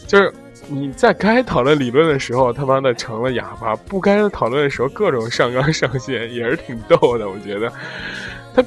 [0.08, 0.34] 就是。
[0.68, 7.28] 你在该讨论理论的时候，他妈的成了哑巴；不该讨论的时候，各种上纲上线，也是挺逗的。
[7.28, 7.72] 我觉得，
[8.54, 8.64] 它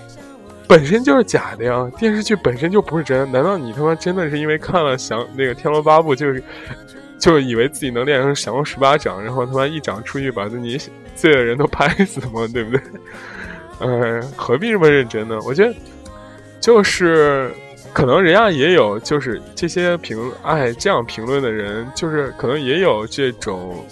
[0.67, 3.31] 本身就是假的呀，电视剧本身就不是真。
[3.31, 6.43] 难道你他妈真的是因为看了降那个《天龙八部》，就是
[7.17, 10.77] 就以为自己能练成降龙十八掌，然后他妈一掌出去把自己
[11.15, 12.47] 罪的人都拍死吗？
[12.53, 12.81] 对不对？
[13.79, 15.39] 嗯，何必这么认真呢？
[15.45, 15.73] 我觉得
[16.59, 17.51] 就是。
[17.93, 23.83] 可能人家也有，就是这些评哎这样评论的人，就是可能也有这种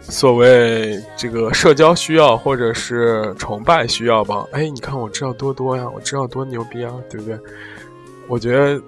[0.00, 4.44] 所谓这个社交需要或者是崇拜需要吧。
[4.52, 7.38] 哎，你看我知道多多呀，我知道多牛逼啊，对不对？
[8.28, 8.80] 我觉得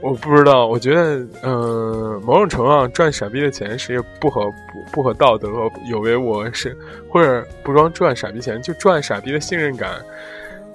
[0.00, 6.76] 我不知道，我觉得嗯，某种程度上赚傻逼的钱是不合不不合道德和有违我是
[7.08, 9.90] 或者不光赚傻逼钱，就赚傻逼的信任感。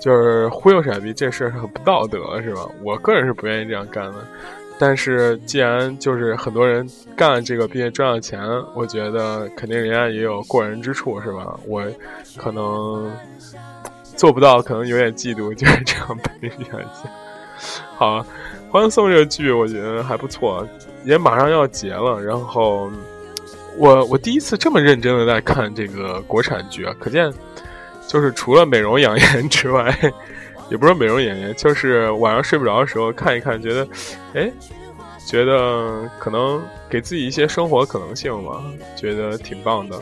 [0.02, 2.68] 就是忽悠傻逼这事儿很不道德，是吧？
[2.84, 4.16] 我个人是不愿意这样干的。
[4.80, 8.42] 但是既然就是很多人干这个并且赚了钱，
[8.74, 11.56] 我觉得肯定人家也有过人之处，是吧？
[11.68, 11.86] 我
[12.36, 13.12] 可能
[14.16, 17.12] 做不到，可能有点嫉妒，就是这样被人家讲。
[17.96, 18.22] 好，
[18.72, 20.68] 《欢送》这个剧我觉得还不错，
[21.04, 22.20] 也马上要结了。
[22.20, 22.90] 然后
[23.78, 27.32] 我我第一次这么认真的在看这个国产剧啊，可见。
[28.12, 29.98] 就是除了美容养颜之外，
[30.70, 33.88] 也不是美容养颜，就是晚上睡不着的时候看一看，觉得，
[34.34, 34.52] 哎，
[35.26, 38.62] 觉得可能给自己一些生活可能性嘛，
[38.98, 39.98] 觉得挺棒的。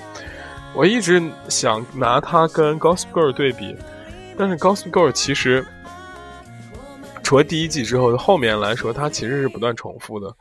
[0.73, 3.75] 我一直想拿它跟《Gossip Girl》对比，
[4.35, 5.63] 但是《Gossip Girl》其实
[7.21, 10.35] 除了第一季之后的后面来说，它其实是不断重复的。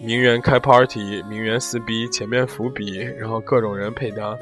[0.00, 4.36] 名媛开 party，名媛撕逼，前面伏笔，然后各种人配搭。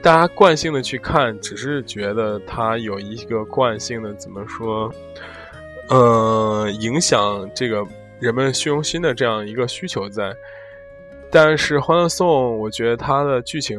[0.00, 4.90] 大家惯性的去看，只是觉得它有一个惯性的怎么说，
[5.90, 7.84] 呃，影响这个
[8.20, 10.34] 人们虚荣心的这样一个需求在。
[11.30, 12.26] 但是《欢乐颂》，
[12.56, 13.78] 我觉得它的剧情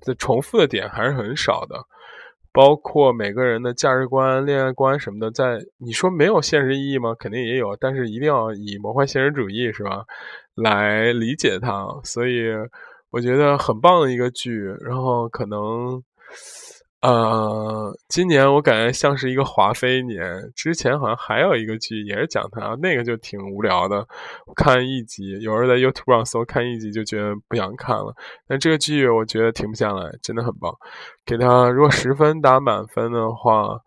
[0.00, 1.76] 的重复的点还是很少的，
[2.50, 7.14] 包括每个人的价值观、恋爱观什么的，在你说没有现实意义吗？
[7.16, 10.02] 肯定也有，但是一定要以魔幻现实主义是吧
[10.54, 12.48] 来理解它，所以。
[13.10, 16.02] 我觉得很棒的一个剧，然后可能，
[17.00, 20.22] 呃，今年我感觉像是一个华妃年。
[20.54, 24.06] 之前好像还有一个剧也是讲他，那个就挺无聊的，
[24.54, 28.14] 看一集，有人在 YouTube 上搜看一集就觉得不想看了。
[28.46, 30.70] 但这个剧我觉得停不下来，真的很棒。
[31.24, 33.80] 给他如果十分打满分的话，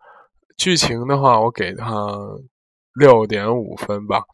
[0.56, 1.94] 剧情的话我给他
[2.94, 4.24] 六点五分吧，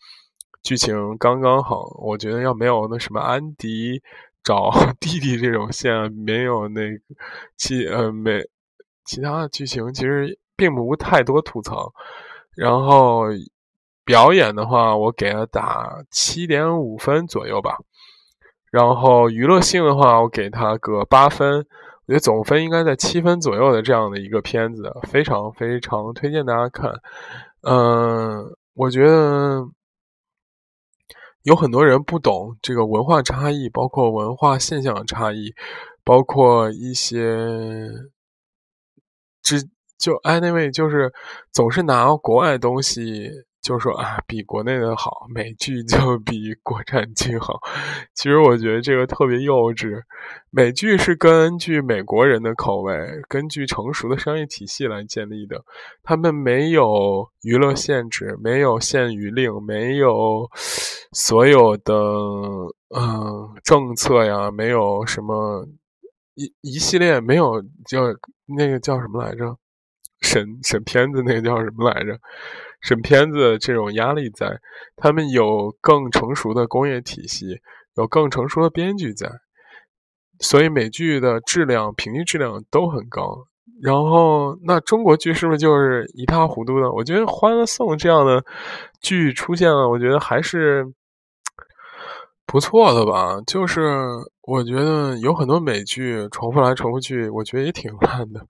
[0.63, 1.85] 剧情刚刚好。
[1.99, 4.01] 我觉得要没有那什么安迪。
[4.43, 4.71] 找
[5.01, 6.99] 弟弟这种线没有那个
[7.57, 8.43] 其呃没
[9.05, 11.93] 其他的剧情其实并不太多吐槽，
[12.57, 13.25] 然后
[14.05, 17.77] 表演的话我给他打七点五分左右吧，
[18.71, 21.59] 然后娱乐性的话我给他个八分，
[22.07, 26.93] 我觉得总分应该在七分左右的这样的一个片子，非常非常推荐大家看，
[27.63, 29.69] 嗯，我觉得。
[31.49, 35.55] 有很多人不懂这个文化差异，包括文化现象的差异，
[36.05, 37.19] 包括一些，
[39.43, 39.63] 只
[39.97, 41.11] 就 anyway 就是
[41.51, 43.31] 总是拿国外东西。
[43.61, 47.61] 就说啊，比国内的好，美剧就比国产剧好。
[48.15, 50.03] 其实我觉得这个特别幼稚。
[50.51, 52.95] 美剧是根据美国人的口味，
[53.29, 55.63] 根据成熟的商业体系来建立的。
[56.03, 60.49] 他们没有娱乐限制，没有限娱令，没有
[61.13, 61.95] 所有的
[62.97, 65.67] 嗯政策呀，没有什么
[66.35, 68.03] 一一系列没有叫
[68.47, 69.59] 那个叫什么来着？
[70.21, 72.19] 审审片子那个叫什么来着？
[72.81, 74.59] 审片子这种压力在，
[74.97, 77.61] 他们有更成熟的工业体系，
[77.97, 79.29] 有更成熟的编剧在，
[80.41, 83.47] 所以美剧的质量平均质量都很高。
[83.81, 86.91] 然后，那中国剧是不是就是一塌糊涂的？
[86.91, 88.45] 我觉得《欢乐颂》这样的
[89.01, 90.85] 剧出现了，我觉得还是
[92.45, 93.41] 不错的吧？
[93.47, 93.81] 就是
[94.43, 98.45] 我觉得有很多美剧重复来重复去，我觉得也挺烂的。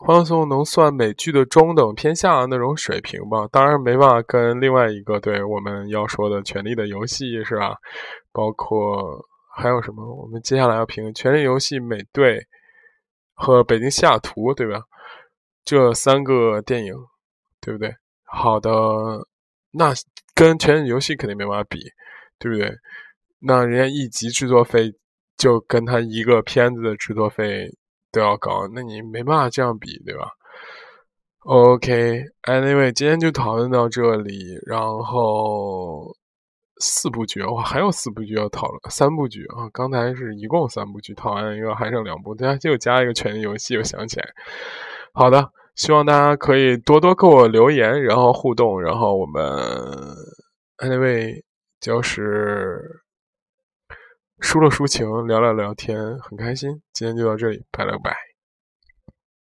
[0.00, 3.48] 欢乐颂能算美剧的中等偏下的那种水平吧？
[3.50, 7.74] 当然没办法跟另外一个对我们要说的《权力的游戏》是吧？
[8.32, 9.26] 包括
[9.56, 10.06] 还有什么？
[10.14, 12.46] 我们接下来要评《权力游戏》美队
[13.34, 14.80] 和《北京西雅图》，对吧？
[15.64, 16.94] 这三个电影，
[17.60, 17.92] 对不对？
[18.24, 18.70] 好的，
[19.72, 19.92] 那
[20.32, 21.80] 跟《权力游戏》肯定没法比，
[22.38, 22.72] 对不对？
[23.40, 24.92] 那人家一集制作费
[25.36, 27.68] 就跟他一个片子的制作费。
[28.18, 30.28] 都要高，那你没办法这样比，对吧
[31.44, 34.58] ？OK，Anyway，今天就讨论到这里。
[34.66, 36.12] 然后
[36.80, 44.28] 四部剧，哇，还有四部剧要讨论，三部剧啊，刚才是一共三部剧，讨论一个还剩两部，大家就加一个《权力游戏》，我想起来。
[45.12, 49.42] 好的，希望大家可以多多给我留言，然后互动，然后我们
[50.78, 51.42] Anyway
[51.80, 53.02] 就是。
[54.40, 56.80] 抒了抒情，聊了聊天，很开心。
[56.92, 58.27] 今天就到这里，拜了个拜。